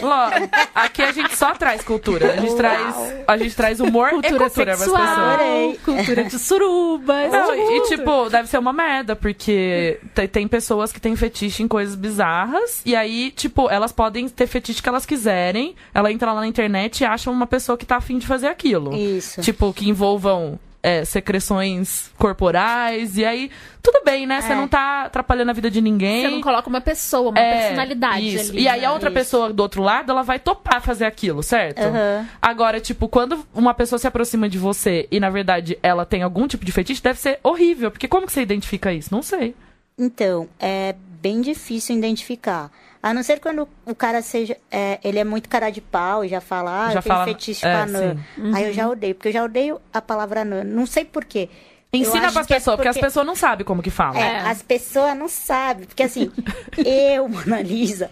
[0.74, 2.34] Aqui a gente só traz cultura.
[2.34, 2.58] A gente Uau.
[2.58, 2.96] traz,
[3.28, 5.20] a gente traz humor Cultura e cultura pras sexual, pessoas.
[5.34, 5.80] Adorei.
[5.84, 7.32] cultura de surubas.
[7.32, 7.88] Não, e tudo.
[7.90, 12.82] tipo, deve ser uma merda, porque te- tem pessoas que têm fetiche em coisas bizarras,
[12.86, 17.02] e aí, tipo, elas podem ter fetiche que elas quiserem, ela entra lá na internet
[17.02, 18.96] e acha uma pessoa que tá afim de fazer aquilo.
[18.96, 19.42] Isso.
[19.42, 23.52] Tipo, que envolvam é, secreções corporais, e aí,
[23.84, 24.42] tudo bem, né?
[24.42, 24.56] Você É.
[24.56, 26.24] não tá atrapalhando a vida de ninguém.
[26.24, 28.52] Você não coloca uma pessoa, uma É, personalidade isso.
[28.52, 28.62] ali.
[28.64, 28.88] E aí né?
[28.88, 29.14] a outra Isso.
[29.18, 31.80] pessoa do outro lado, ela vai topar fazer aquilo, certo?
[31.82, 32.28] Aham.
[32.42, 36.48] Agora, tipo, quando uma pessoa se aproxima de você e, na verdade, ela tem algum
[36.48, 37.92] tipo de fetiche, deve ser horrível.
[37.92, 39.10] Porque como que você identifica isso?
[39.14, 39.54] Não sei.
[39.98, 42.72] Então, é bem difícil identificar.
[43.04, 44.56] A não ser quando o cara seja.
[44.70, 47.26] é, ele é muito cara de pau e já fala, ah, Já eu tenho fala-
[47.26, 48.16] fetiche é, anã.
[48.36, 48.52] sim.
[48.54, 50.64] Aí eu já odeio, porque eu já odeio a palavra anã.
[50.64, 51.50] Não sei porquê.
[51.94, 52.88] Ensina acho pras que é pessoas, porque...
[52.90, 54.18] as porque- pessoas não sabem como que fala.
[54.20, 55.86] É, as pessoas não sabem.
[55.88, 56.32] Porque assim,
[56.86, 58.12] eu, Mona Lisa,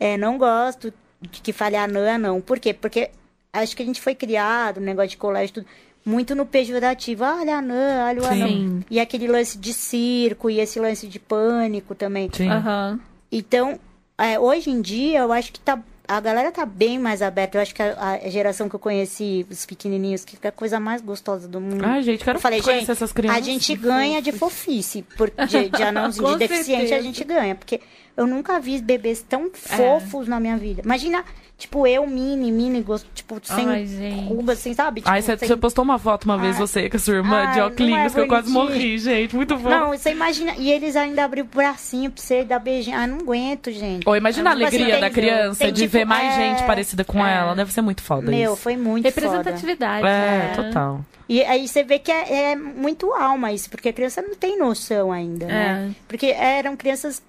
[0.00, 2.40] é, não gosto de que fale anã, não.
[2.40, 2.74] Por quê?
[2.74, 3.10] Porque
[3.52, 5.66] acho que a gente foi criado, um negócio de colégio, tudo,
[6.04, 7.24] muito no pejorativo.
[7.24, 8.46] Ah, olha anã, olha o anã.
[8.48, 8.84] Sim.
[8.90, 12.28] E aquele lance de circo e esse lance de pânico também.
[12.32, 12.50] Sim.
[12.50, 13.00] Aham.
[13.32, 13.78] Então,
[14.18, 17.58] é, hoje em dia, eu acho que tá, a galera tá bem mais aberta.
[17.58, 20.78] Eu acho que a, a geração que eu conheci, os pequenininhos, que é a coisa
[20.78, 21.84] mais gostosa do mundo.
[21.84, 23.38] Ai, gente, quero eu falei, conhecer gente, essas crianças.
[23.38, 26.96] a gente ganha de fofice, por, de, de anãozinho, de deficiente certeza.
[26.96, 27.54] a gente ganha.
[27.54, 27.80] Porque
[28.16, 29.24] eu nunca vi bebês É.
[29.28, 30.82] tão fofos na minha vida.
[30.84, 31.24] Imagina,
[31.58, 34.28] tipo, eu, mini, mini, gosto, tipo, sem Ai, gente.
[34.28, 35.00] ruga, assim, sabe?
[35.00, 36.60] Tipo, Ai, você, sem- você postou uma foto uma vez, Ai.
[36.60, 39.34] você com a sua irmã de Ai, óculos, é que eu quase morri, gente.
[39.34, 39.68] Muito bom.
[39.68, 40.54] Não, você imagina.
[40.58, 42.96] E eles ainda abriram o bracinho pra você dar beijinho.
[42.98, 44.06] Ah, não aguento, gente.
[44.08, 46.36] Ou imagina a Tipo assim, alegria tem- da criança tem, de tipo, ver mais é,
[46.36, 47.34] gente parecida com é.
[47.36, 47.54] ela.
[47.54, 48.62] Deve ser muito foda Meu, isso.
[48.62, 49.26] foi muito foda.
[49.26, 50.06] Representatividade.
[50.06, 50.52] É, né?
[50.56, 51.00] total.
[51.28, 54.58] E aí você vê que é, é muito alma isso, porque a criança não tem
[54.58, 55.90] noção ainda, né?
[55.90, 56.02] É.
[56.06, 57.22] Porque eram crianças,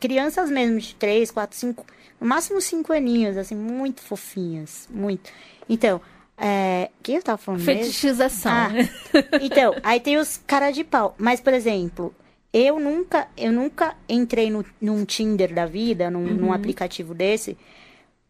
[0.00, 1.86] crianças mesmo de 3, 4, 5,
[2.20, 5.30] no máximo 5 aninhos, assim, muito fofinhas, muito.
[5.68, 6.00] Então,
[6.38, 7.82] é, que eu tava falando mesmo?
[7.84, 8.52] Fetichização.
[8.52, 8.70] Ah,
[9.40, 11.14] então, aí tem os cara de pau.
[11.18, 12.14] Mas, por exemplo,
[12.52, 16.34] eu nunca, eu nunca entrei no, num Tinder da vida, num, Uhum.
[16.34, 17.56] num aplicativo desse,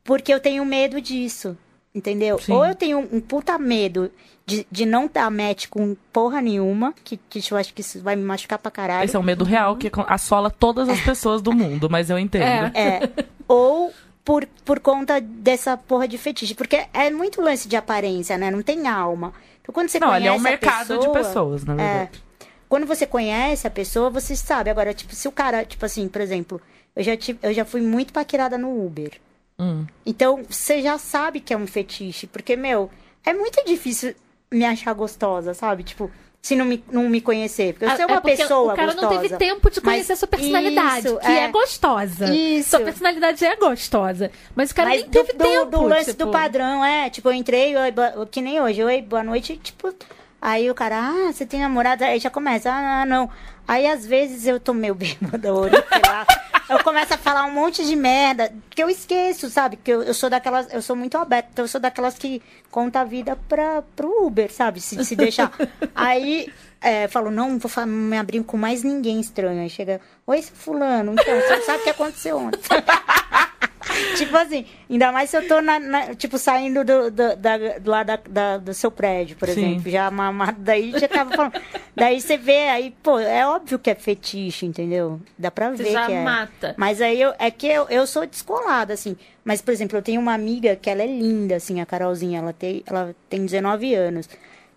[0.05, 1.57] porque eu tenho medo disso.
[1.95, 2.39] Entendeu?
[2.39, 2.53] Sim.
[2.53, 4.11] Ou eu tenho um puta medo
[4.47, 8.17] de, de não dar match com porra nenhuma, que, que eu acho que isso vai
[8.17, 9.05] me machucar pra caralho.
[9.05, 12.43] Esse é um medo real que assola todas as pessoas do mundo, mas eu entendo.
[12.45, 12.73] É.
[12.75, 13.25] É.
[13.47, 13.93] Ou
[14.25, 16.55] por, por conta dessa porra de fetiche.
[16.55, 18.51] Porque é muito lance de aparência, né?
[18.51, 19.35] Não tem alma.
[19.61, 21.77] Então, quando você Não, ele conhece é um mercado de pessoa- pessoas, na É.
[21.77, 22.25] verdade.
[22.71, 24.71] Quando você conhece a pessoa, você sabe.
[24.71, 26.59] Agora, tipo, se o cara, tipo assim, por exemplo,
[26.97, 29.13] eu já, tive, eu já fui muito paquerada no Uber.
[29.59, 29.87] Hum.
[30.05, 32.27] Então, você já sabe que é um fetiche.
[32.27, 32.91] Porque, meu,
[33.25, 34.15] é muito difícil
[34.51, 35.83] me achar gostosa, sabe?
[35.83, 37.73] Tipo, se não me, não me conhecer.
[37.75, 39.15] Porque eu Ah, sou é uma pessoa O cara gostosa.
[39.15, 41.45] não teve tempo de conhecer a sua personalidade, isso, que é.
[41.45, 41.49] é.
[41.49, 42.35] gostosa.
[42.35, 42.71] Isso.
[42.71, 44.31] Sua personalidade é gostosa.
[44.55, 45.67] Mas o cara Mas nem teve do, do- tempo.
[45.71, 46.25] do lance tipo...
[46.25, 47.09] do padrão, é.
[47.11, 49.95] Tipo, eu entrei, oi, boa- que nem hoje, oi, boa noite, tipo.
[50.41, 52.05] Aí o cara, ah, você tem namorada?
[52.05, 53.31] Aí já começa, ah, não.
[53.67, 55.53] Aí às vezes eu tô meio bêbada,
[56.07, 56.27] lá.
[56.69, 59.77] Eu começo a falar um monte de merda, que eu esqueço, sabe?
[59.77, 62.41] Que eu, eu sou daquelas, eu sou muito aberta, então eu sou daquelas que
[62.71, 64.81] conta a vida pra, pro Uber, sabe?
[64.81, 65.53] Se, se deixar.
[65.95, 66.51] Aí
[66.81, 69.63] é, falo, não vou me abrir com mais ninguém estranho.
[69.63, 72.59] Aí chega, oi, seu fulano, então, você sabe o que aconteceu ontem.
[74.15, 77.91] Tipo assim, ainda mais se eu tô, na, na- tipo, saindo do, do, da, do
[77.91, 79.53] lá da, da- do seu prédio, por Sim.
[79.73, 79.91] exemplo.
[79.91, 81.55] Já mamado, daí já tava falando.
[81.95, 85.21] daí você vê, aí, pô, é óbvio que é fetiche, entendeu?
[85.39, 86.23] Dá pra Você ver já que é.
[86.23, 86.75] mata.
[86.77, 89.17] Mas aí eu, é que eu, eu sou descolada, assim.
[89.45, 92.39] Mas, por exemplo, eu tenho uma amiga que ela é linda, assim, a Carolzinha.
[92.39, 94.29] Ela tem, ela tem 19 anos.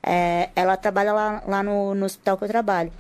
[0.02, 2.92] É, ela trabalha lá, lá no, no hospital que eu trabalho.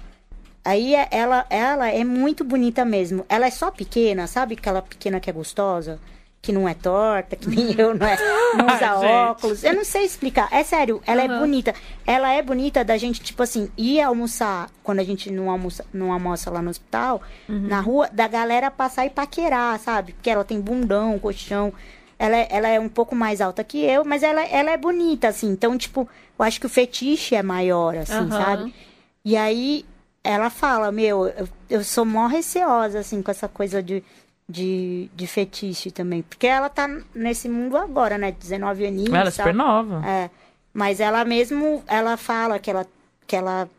[0.64, 3.24] Aí é- ela, ela é muito bonita mesmo.
[3.30, 6.00] Ela é só pequena, sabe aquela pequena que é gostosa?
[6.46, 8.18] Que não é torta, que nem eu, não, é,
[8.56, 9.64] não usa Ai, óculos.
[9.64, 10.48] Eu não sei explicar.
[10.52, 11.74] É sério, ela é bonita.
[12.06, 16.14] Ela é bonita da gente, tipo assim, ir almoçar, quando a gente não almoça, não
[16.14, 20.14] almoça lá no hospital, na rua, da galera passar e paquerar, sabe?
[20.14, 21.74] Porque ela tem bundão, colchão.
[22.18, 25.28] Ela é, ela é um pouco mais alta que eu, mas ela, ela é bonita,
[25.28, 25.50] assim.
[25.50, 28.30] Então, tipo, eu acho que o fetiche é maior, assim, Aham.
[28.30, 28.76] sabe?
[29.24, 29.84] E aí
[30.24, 34.04] ela fala, meu, eu, eu sou mó receosa, assim, com essa coisa de,
[34.48, 36.22] de, de fetiche também.
[36.22, 38.32] Porque ela tá nesse mundo agora, né?
[38.32, 39.14] 19 aninhos.
[39.14, 40.06] Ela é super nova.
[40.08, 40.30] É.
[40.74, 42.86] Mas ela mesmo, ela fala que ela,
[43.26, 43.70] que ela,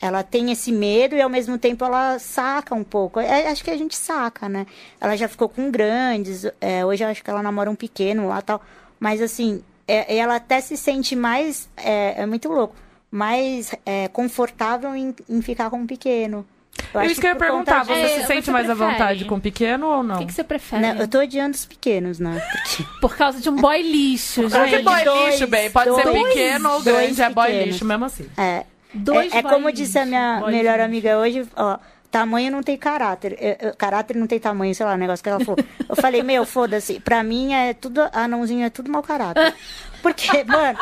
[0.00, 3.20] ela tem esse medo e ao mesmo tempo ela saca um pouco.
[3.20, 4.66] É, acho que a gente saca, né?
[5.00, 8.38] Ela já ficou com grandes, é, hoje eu acho que ela namora um pequeno lá
[8.38, 8.62] e tal.
[9.00, 12.74] Mas assim, é, ela até se sente mais, é, é muito louco,
[13.10, 16.46] mais é, confortável em, em ficar com um pequeno.
[16.94, 18.74] Eu acho Isso que eu ia por perguntar, você É, se sente você mais à
[18.74, 18.92] prefere?
[18.92, 20.16] vontade com pequeno ou não?
[20.16, 20.82] O que, que você prefere?
[20.82, 22.40] Não, eu tô odiando os pequenos, né?
[22.50, 22.84] Porque...
[23.00, 24.84] Por causa de um boy lixo, Mas é gente.
[24.84, 25.70] boy dois, lixo, bem.
[25.70, 27.66] Pode ser dois, pequeno ou dois grande, é boy pequenos.
[27.68, 28.26] lixo mesmo assim.
[28.36, 28.64] É,
[28.94, 30.84] Dois é, é como disse a minha melhor lixo.
[30.84, 31.78] amiga hoje, ó,
[32.10, 33.36] tamanho não tem caráter.
[33.38, 35.58] É, é, caráter não tem tamanho, sei lá, o negócio que ela falou.
[35.88, 39.54] Eu falei, meu, foda-se, pra mim é tudo, anãozinho é tudo mau caráter.
[40.02, 40.78] Porque, mano,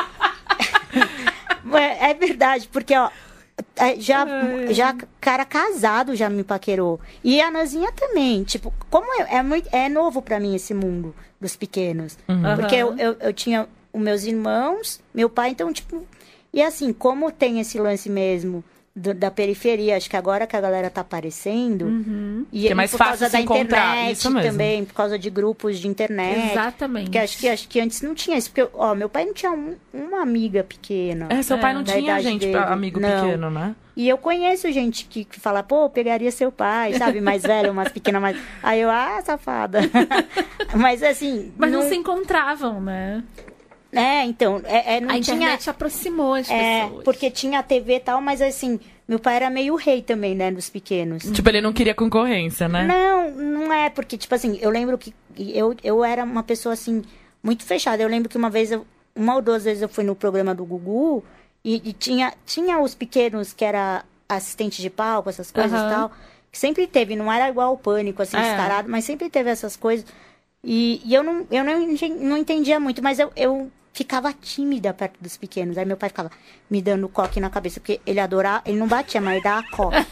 [1.75, 3.09] é, é verdade, porque, ó,
[3.75, 4.25] é, já,
[4.71, 6.99] já cara casado já me paquerou.
[7.23, 8.43] E a Nanzinha também.
[8.43, 12.17] Tipo, como é, é, muito, é novo pra mim esse mundo dos pequenos.
[12.55, 16.05] Porque eu, eu, eu tinha os meus irmãos, meu pai, então, tipo.
[16.53, 18.63] E assim, como tem esse lance mesmo
[18.97, 22.45] do- da periferia, acho que agora que a galera tá aparecendo.
[22.51, 23.63] E Que é mais por fácil causa da encontrar,
[23.95, 24.51] internet isso mesmo.
[24.51, 26.51] também, por causa de grupos de internet.
[26.51, 27.03] Exatamente.
[27.05, 28.49] Porque acho que, acho que antes não tinha isso.
[28.51, 31.27] Porque, ó, meu pai não tinha um- uma amiga pequena.
[31.29, 32.51] É, seu pai não Da tinha gente, dele.
[32.53, 33.21] pra- amigo Não.
[33.25, 33.75] pequeno, né?
[33.95, 37.19] E eu conheço gente que, que fala, pô, eu pegaria seu pai, sabe?
[37.21, 38.37] Mais velho, mais pequena, mais.
[38.61, 39.79] Aí eu, ah, safada.
[40.75, 41.51] Mas assim.
[41.57, 43.23] Mas não se encontravam, né?
[43.97, 45.35] É, então, é, é, não a tinha.
[45.35, 47.03] internet aproximou as É, pessoas.
[47.03, 50.51] porque tinha a TV e tal, mas assim, meu pai era meio rei também, né,
[50.51, 51.23] dos pequenos.
[51.23, 52.85] Tipo, ele não queria concorrência, né?
[52.85, 57.03] Não, não é, porque, tipo assim, eu lembro que eu, eu era uma pessoa, assim,
[57.41, 58.01] muito fechada.
[58.03, 58.85] Eu lembro que uma vez, eu,
[59.15, 61.23] uma ou duas vezes eu fui no programa do Gugu
[61.63, 65.87] e, e tinha, tinha os pequenos que era assistente de palco, essas coisas Aham.
[65.87, 66.11] e tal.
[66.51, 68.41] Que sempre teve, não era igual o pânico, assim, É.
[68.41, 70.05] descarado, mas sempre teve essas coisas.
[70.63, 71.79] E, e eu, não, eu não,
[72.19, 75.75] não entendia muito, mas eu, eu ficava tímida perto dos pequenos.
[75.75, 76.29] Aí meu pai ficava
[76.69, 79.97] me dando coque na cabeça, porque ele adorava, ele não batia, mas ele dava coque.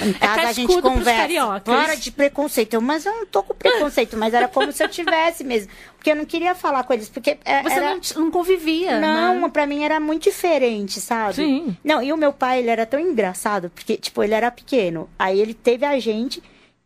[0.00, 1.60] Em casa a gente conversa.
[1.60, 2.74] Para de preconceito.
[2.74, 5.70] Eu, mas eu não tô com preconceito, mas era como se eu tivesse mesmo.
[5.96, 7.94] Porque eu não queria falar com eles, porque é, Você era...
[7.94, 9.48] não, não convivia, Não, né?
[9.48, 11.34] pra mim era muito diferente, sabe?
[11.34, 11.76] Sim.
[11.84, 15.08] Não, e o meu pai, ele era tão engraçado, porque, tipo, ele era pequeno.
[15.16, 16.42] Aí ele teve a gente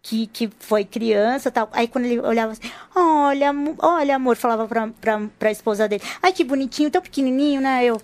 [0.09, 1.69] que, que foi criança e tal.
[1.73, 6.33] Aí quando ele olhava assim, olha, olha, amor, falava pra, pra, pra esposa dele, ai,
[6.33, 7.85] que bonitinho, tão pequenininho, né?
[7.85, 8.01] Eu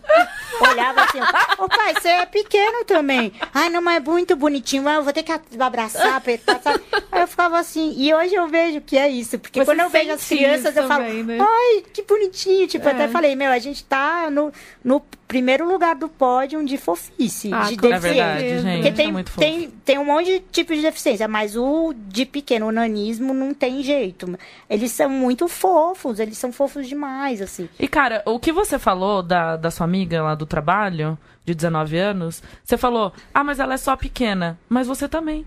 [0.69, 1.19] olhava assim,
[1.59, 3.33] ô pai, você é pequeno também.
[3.55, 6.83] Ai, não, mas é muito bonitinho, eu vou ter que abraçar, apertar, sabe?
[7.13, 9.89] Aí eu ficava assim, e hoje eu vejo que é isso, porque Você quando eu
[9.89, 11.39] vejo as crianças, eu falo, também, né?
[11.41, 12.91] ai, que bonitinho, tipo, É.
[12.93, 17.63] até falei, meu, a gente tá no, no primeiro lugar do pódio de fofice, Ah,
[17.69, 18.25] de com É deficiência.
[18.25, 18.75] verdade, gente.
[18.83, 19.39] Porque é tem, fofo.
[19.41, 23.53] tem, tem um monte de tipos de deficiência, mas o de pequeno, o nanismo, não
[23.55, 24.38] tem jeito.
[24.68, 27.68] Eles são muito fofos, eles são fofos demais, assim.
[27.78, 31.97] E, cara, o que você falou da, da sua amiga lá do trabalho, de 19
[31.99, 34.59] anos, você falou, ah, mas ela é só pequena.
[34.68, 35.45] Mas você também.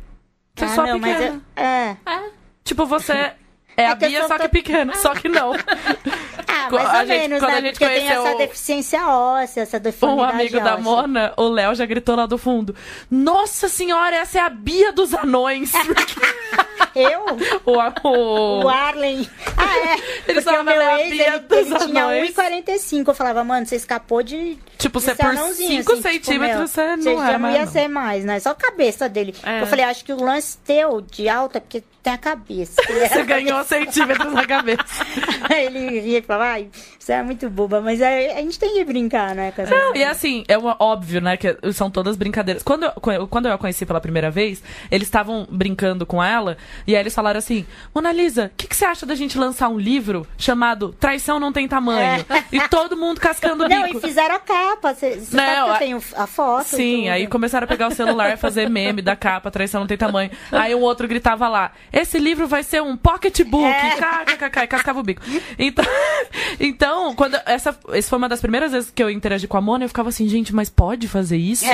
[0.55, 1.41] Você é ah, só não, pequena.
[1.55, 1.97] é, é.
[2.05, 2.29] É.
[2.63, 3.33] Tipo, você
[3.77, 4.95] é, a que eu Bia, só que to- pequena.
[4.95, 5.53] Só que não.
[6.55, 7.57] Ah, mais a ou gente- menos, quando né?
[7.57, 10.77] a gente Porque tem essa o- deficiência óssea, essa Um deformidade amigo da óssea.
[10.83, 12.75] Mona, o Léo, já gritou lá do fundo.
[13.11, 15.71] Nossa senhora, essa é a Bia dos anões.
[16.95, 17.25] Eu?
[17.65, 19.27] o, o, O Arlen.
[19.57, 19.97] Ah, é.
[20.25, 22.33] Porque falavam, o meu é a ex, Bia ele, dos ele tinha anões.
[22.33, 23.07] 1,45.
[23.09, 24.57] Eu falava, mano, você escapou de.
[24.77, 27.39] Tipo, você ser por anãozinho, 5 assim, tipo, centímetros, meu, você não você é já
[27.39, 27.71] não ia não.
[27.71, 28.39] ser mais, né?
[28.39, 29.35] Só a cabeça dele.
[29.43, 29.61] É.
[29.61, 32.75] Eu falei, acho que o lance teu de alta é porque tem a cabeça.
[32.87, 34.83] Ele Você ganhou centímetros na cabeça.
[35.53, 36.69] Ele ria e falava, ai,
[37.05, 37.81] você é muito boba.
[37.81, 39.53] Mas aí a gente tem que brincar, né?
[39.69, 42.63] Não, e assim, é uma- óbvio, né, que são todas brincadeiras.
[42.63, 46.95] Quando eu, quando eu a conheci pela primeira vez, eles estavam brincando com ela, e
[46.95, 49.77] aí eles falaram assim, Mona Lisa, o que, que você acha da gente lançar um
[49.77, 52.25] livro chamado Traição Não Tem Tamanho?
[52.51, 53.69] E todo mundo cascando o É.
[53.69, 53.97] Não, bico.
[53.99, 54.93] e fizeram a capa.
[54.93, 56.65] Você, você Não, sabe que a- eu tenho a foto?
[56.65, 59.97] Sim, aí começaram a pegar o celular e fazer meme da capa, traição não tem
[59.97, 60.31] tamanho.
[60.51, 63.91] Aí um outro gritava lá, esse livro vai ser um pocketbook, É.
[63.91, 65.21] kkkk, e cascava o bico.
[65.59, 65.85] Então,
[66.59, 69.83] então quando essa, essa foi uma das primeiras vezes que eu interagi com a Mona,
[69.83, 71.65] eu ficava assim, gente, mas pode fazer isso?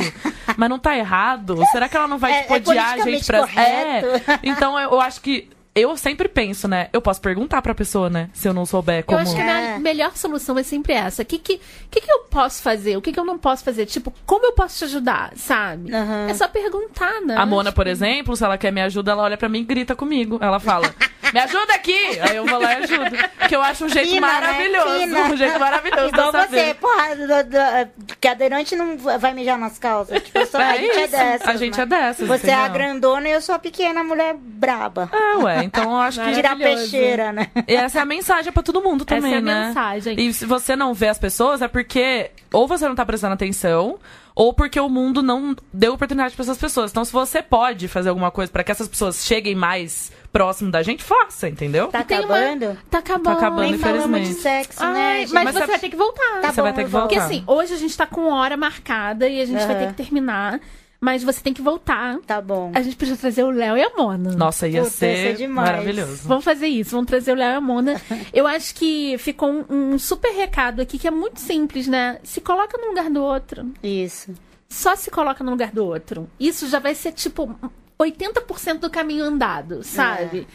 [0.58, 1.58] Mas não tá errado?
[1.72, 3.40] Será que ela não vai, É- tipo, é odiar a gente pra...
[3.40, 4.08] correto.
[4.32, 4.40] É.
[4.44, 6.90] Então eu acho que eu sempre penso, né?
[6.92, 8.30] Eu posso perguntar pra pessoa, né?
[8.34, 9.18] Se eu não souber como.
[9.20, 9.80] Eu acho que a É.
[9.80, 11.22] melhor solução é sempre essa.
[11.22, 12.98] O que, que, que, que eu posso fazer?
[12.98, 13.86] O que, que eu não posso fazer?
[13.86, 15.94] Tipo, como eu posso te ajudar, sabe?
[15.94, 16.28] Aham.
[16.30, 17.36] É só perguntar, né?
[17.38, 19.96] A Mona, por exemplo, se ela quer me ajuda, ela olha pra mim e grita
[19.96, 20.38] comigo.
[20.42, 20.94] Ela fala,
[21.34, 22.20] me ajuda aqui!
[22.20, 23.16] Aí eu vou lá e ajudo.
[23.48, 24.34] Que eu acho um jeito Fina, né?
[24.34, 25.00] maravilhoso.
[25.00, 25.20] Fina.
[25.24, 26.66] Um jeito maravilhoso Igual de eu saber.
[26.66, 30.22] você, porra, do, do, cadeirante não vai mijar nas calças.
[30.22, 31.12] Tipo, eu sou, a É gente é isso.
[31.12, 31.48] dessas.
[31.48, 31.84] A gente né?
[31.84, 35.10] é dessas, Você é a grandona e eu sou a pequena mulher braba.
[35.14, 36.32] É, ué, então eu acho que.
[36.34, 36.92] Tirar Maravilhoso.
[36.92, 37.48] peixeira, né?
[37.68, 39.68] E essa é a mensagem pra todo mundo também, Essa é a né?
[39.68, 40.20] mensagem.
[40.20, 43.98] E se você não vê as pessoas, é porque ou você não tá prestando atenção,
[44.36, 46.92] ou porque o mundo não deu oportunidade pra essas pessoas.
[46.92, 50.82] Então, se você pode fazer alguma coisa pra que essas pessoas cheguem mais próximo da
[50.82, 51.88] gente, faça, entendeu?
[51.90, 52.78] Tá Tem uma- acabando?
[52.90, 53.24] Tá acabando.
[53.24, 54.42] Tá acabando, Nem falamos de infelizmente.
[54.42, 54.88] sexo, né?
[55.14, 55.34] Ai, gente?
[55.34, 56.42] mas, Mas você vai ter que voltar.
[56.42, 57.04] Tá Você vai bom, ter que volto.
[57.04, 57.34] Porque voltar.
[57.36, 59.80] assim, hoje a gente tá com hora marcada e a gente vai Aham.
[59.80, 60.60] ter que terminar.
[61.04, 62.20] Mas você tem que voltar.
[62.28, 62.72] Tá bom.
[62.76, 64.34] A gente podia trazer o Léo e a Mona.
[64.34, 65.70] Nossa, ia Puta, ia ser, ser demais.
[65.72, 66.28] maravilhoso.
[66.28, 68.00] Vamos fazer isso, vamos trazer o Léo e a Mona.
[68.32, 72.20] Eu acho que ficou um, um super recado aqui que é muito simples, né?
[72.24, 73.72] Se coloca no lugar do outro.
[73.82, 74.32] Isso.
[74.70, 76.30] Só se coloca no lugar do outro.
[76.40, 77.54] Isso já vai ser tipo
[78.00, 80.48] 80% do caminho andado, sabe?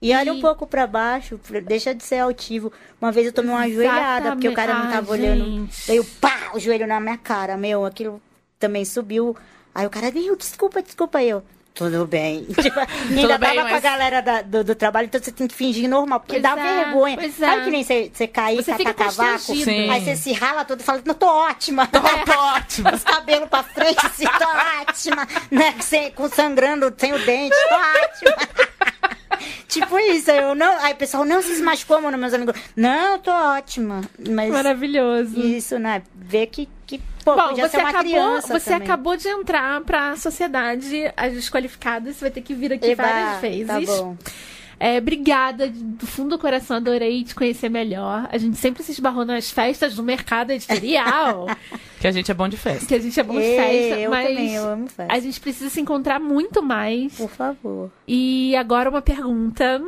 [0.00, 2.72] E olha E- um pouco pra baixo, deixa de ser altivo.
[3.00, 5.44] Uma vez eu tomei uma ajoelhada, porque o cara não Ai, tava olhando.
[5.44, 5.86] gente.
[5.86, 8.20] Daí eu, pá, o joelho na minha cara, meu, aquilo
[8.58, 9.36] também subiu.
[9.74, 11.42] Aí o cara, meu, desculpa, desculpa eu.
[11.74, 12.44] Tudo bem.
[12.60, 15.46] Tipo, ainda bem, tava com a mas- galera da- do, do trabalho, então você tem
[15.48, 17.16] que fingir normal, porque Pois dá é, vergonha.
[17.16, 17.64] pois Sabe é.
[17.64, 19.38] que nem você, você cair, Você catar fica cavaco?
[19.38, 19.88] Sim.
[19.88, 21.86] Aí você se rala todo e fala, não, tô ótima.
[21.86, 22.90] Tô ótimo.
[22.94, 25.26] Os cabelos pra frente, assim, tô ótima.
[25.50, 25.74] Né?
[25.80, 28.48] Sem, com sangrando, sem o dente, tô ótima.
[29.66, 30.76] tipo isso, aí eu não.
[30.84, 32.54] Aí o pessoal, não, você se machucou, mano, meus amigos.
[32.76, 34.02] Não, eu tô ótima.
[34.28, 35.40] Mas Maravilhoso.
[35.40, 36.02] isso, né?
[36.14, 36.68] Ver que,
[36.98, 38.88] que pô, Bom, podia você ser uma acabou, criança você também.
[38.88, 43.40] acabou de entrar pra sociedade, as desqualificadas, você vai ter que vir aqui Eba, várias
[43.40, 43.66] vezes.
[43.66, 44.16] Tá bom.
[44.80, 48.28] É, obrigada, do fundo do coração, adorei te conhecer melhor.
[48.32, 51.46] A gente sempre se esbarrou nas festas do mercado editorial,
[52.00, 52.86] Que a gente é bom de festa.
[52.86, 55.14] que a gente é bom de festa, eu mas também, eu amo festa.
[55.14, 57.14] a gente precisa se encontrar muito mais.
[57.14, 57.92] Por favor.
[58.08, 59.80] E agora uma pergunta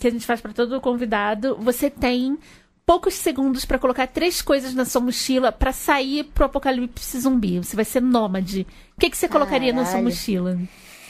[0.00, 1.54] que a gente faz pra todo convidado.
[1.60, 2.38] Você tem
[2.88, 7.58] poucos segundos pra colocar três coisas na sua mochila pra sair pro apocalipse zumbi.
[7.58, 8.66] Você vai ser nômade.
[8.96, 10.04] O que, que você colocaria na sua Caralho.
[10.06, 10.58] mochila?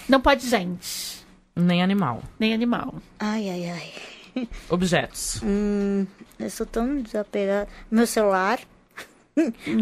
[0.09, 1.25] Não pode gente,
[1.55, 2.21] Nem animal.
[2.37, 2.97] nem animal.
[3.21, 4.49] Ai, ai, ai.
[4.69, 5.41] Objetos.
[5.45, 6.05] Hum,
[6.41, 7.69] eu sou tão desapegada.
[7.89, 8.59] Meu celular.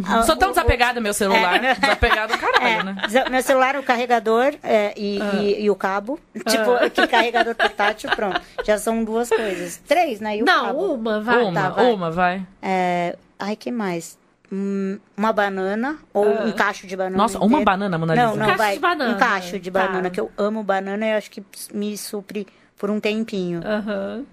[0.09, 1.59] Ah, Sou tão desapegada meu celular.
[1.81, 2.97] Desapegado do caralho, É, né?
[3.31, 5.37] meu celular, o carregador é, e, Ah.
[5.37, 6.19] e, e o cabo.
[6.35, 8.41] Tipo, que carregador portátil, pronto.
[8.65, 9.77] Já são duas coisas.
[9.87, 10.37] Três, né?
[10.39, 10.95] E o Não, cabo.
[10.95, 11.43] uma, vai.
[11.43, 11.93] uma, tá, vai.
[11.93, 12.47] uma, vai.
[12.63, 14.19] É, ai, que mais?
[14.53, 17.17] Hum, uma banana ou um cacho de banana.
[17.17, 17.19] Ah.
[17.19, 17.65] Nossa, uma inteiro.
[17.65, 18.27] banana, Mona Lisa.
[18.29, 18.75] Não, não, cacho vai.
[18.75, 19.15] de banana.
[19.15, 19.81] Um cacho de Tá.
[19.87, 21.43] banana, que eu amo banana e acho que
[21.75, 22.47] me supre
[22.79, 23.61] por um tempinho.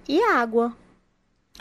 [0.08, 0.72] E água.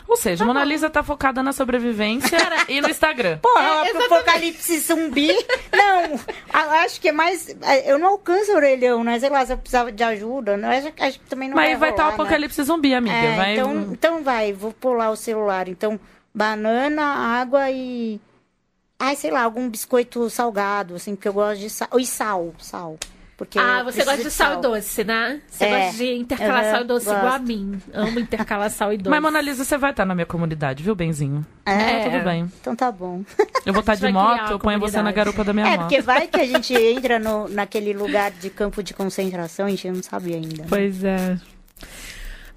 [0.07, 2.37] Ou seja, Mona Lisa tá focada na sobrevivência
[2.67, 3.37] e no Instagram.
[3.39, 5.29] Porra, É, apocalipse zumbi.
[5.71, 6.19] Não,
[6.51, 7.55] acho que é mais.
[7.85, 9.19] Eu não alcanço o orelhão, né?
[9.19, 10.57] Sei lá, se eu precisava de ajuda.
[10.57, 12.23] Não, acho, acho que também não Mas vai vai estar o rolar, né?
[12.23, 13.15] apocalipse zumbi, amiga.
[13.15, 13.53] É, vai...
[13.53, 15.67] então, então vai, vou pular o celular.
[15.67, 15.99] Então,
[16.33, 18.19] banana, água e.
[18.99, 21.89] Ai, sei lá, algum biscoito salgado, assim, porque eu gosto de sal.
[21.99, 22.97] E sal, sal.
[23.45, 25.39] Porque Ah, você gosta de sal e doce, né?
[25.47, 25.79] Você É.
[25.85, 27.43] gosta de intercalar Aham, sal e doce igual a gosto.
[27.47, 27.81] mim.
[27.93, 29.09] Amo intercalar sal e doce.
[29.09, 31.45] Mas, Mona Lisa, você vai estar na minha comunidade, viu, benzinho?
[31.65, 32.51] É, Tá tudo bem.
[32.61, 33.23] então tá bom.
[33.65, 35.79] Eu vou estar de moto, eu ponho você na garupa da minha É, moto.
[35.81, 39.89] porque vai que a gente entra no, naquele lugar de campo de concentração, a gente
[39.89, 40.63] não sabe ainda.
[40.63, 40.65] né?
[40.69, 41.37] Pois é.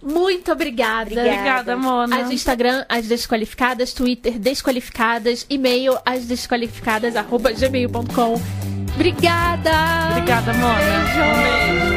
[0.02, 1.02] Muito obrigada.
[1.10, 1.30] Obrigada.
[1.30, 2.20] Obrigada, Mona.
[2.20, 8.75] As Instagram, as desqualificadas, Twitter, desqualificadas, e-mail, as desqualificadas, arroba gmail.com.
[8.96, 10.08] Obrigada!
[10.12, 10.74] Obrigada, Mona.
[10.74, 11.20] Beijo.
[11.20, 11.95] Um beijo.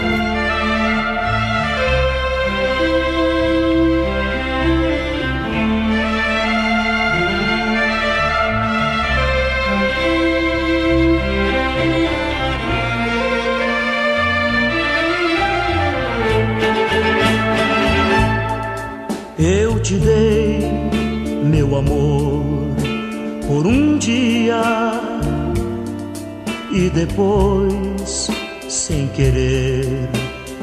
[26.90, 28.30] E depois,
[28.68, 30.10] sem querer,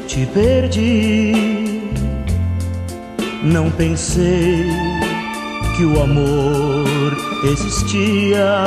[0.07, 1.81] te perdi.
[3.43, 4.65] Não pensei
[5.75, 8.65] que o amor existia,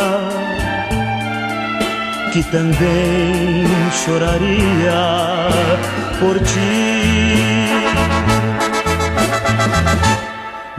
[2.33, 3.67] que também
[4.05, 5.03] choraria
[6.19, 7.71] por ti.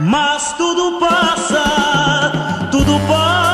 [0.00, 3.51] Mas tudo passa, tudo passará.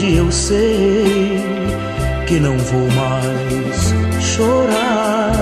[0.00, 1.44] Hoje eu sei
[2.26, 5.32] que não vou mais chorar.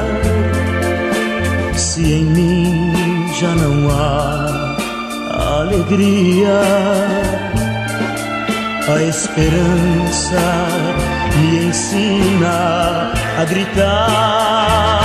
[1.77, 2.93] Se em mim
[3.39, 4.77] já não há
[5.61, 6.61] alegria,
[8.89, 10.41] a esperança
[11.37, 14.98] me ensina a gritar.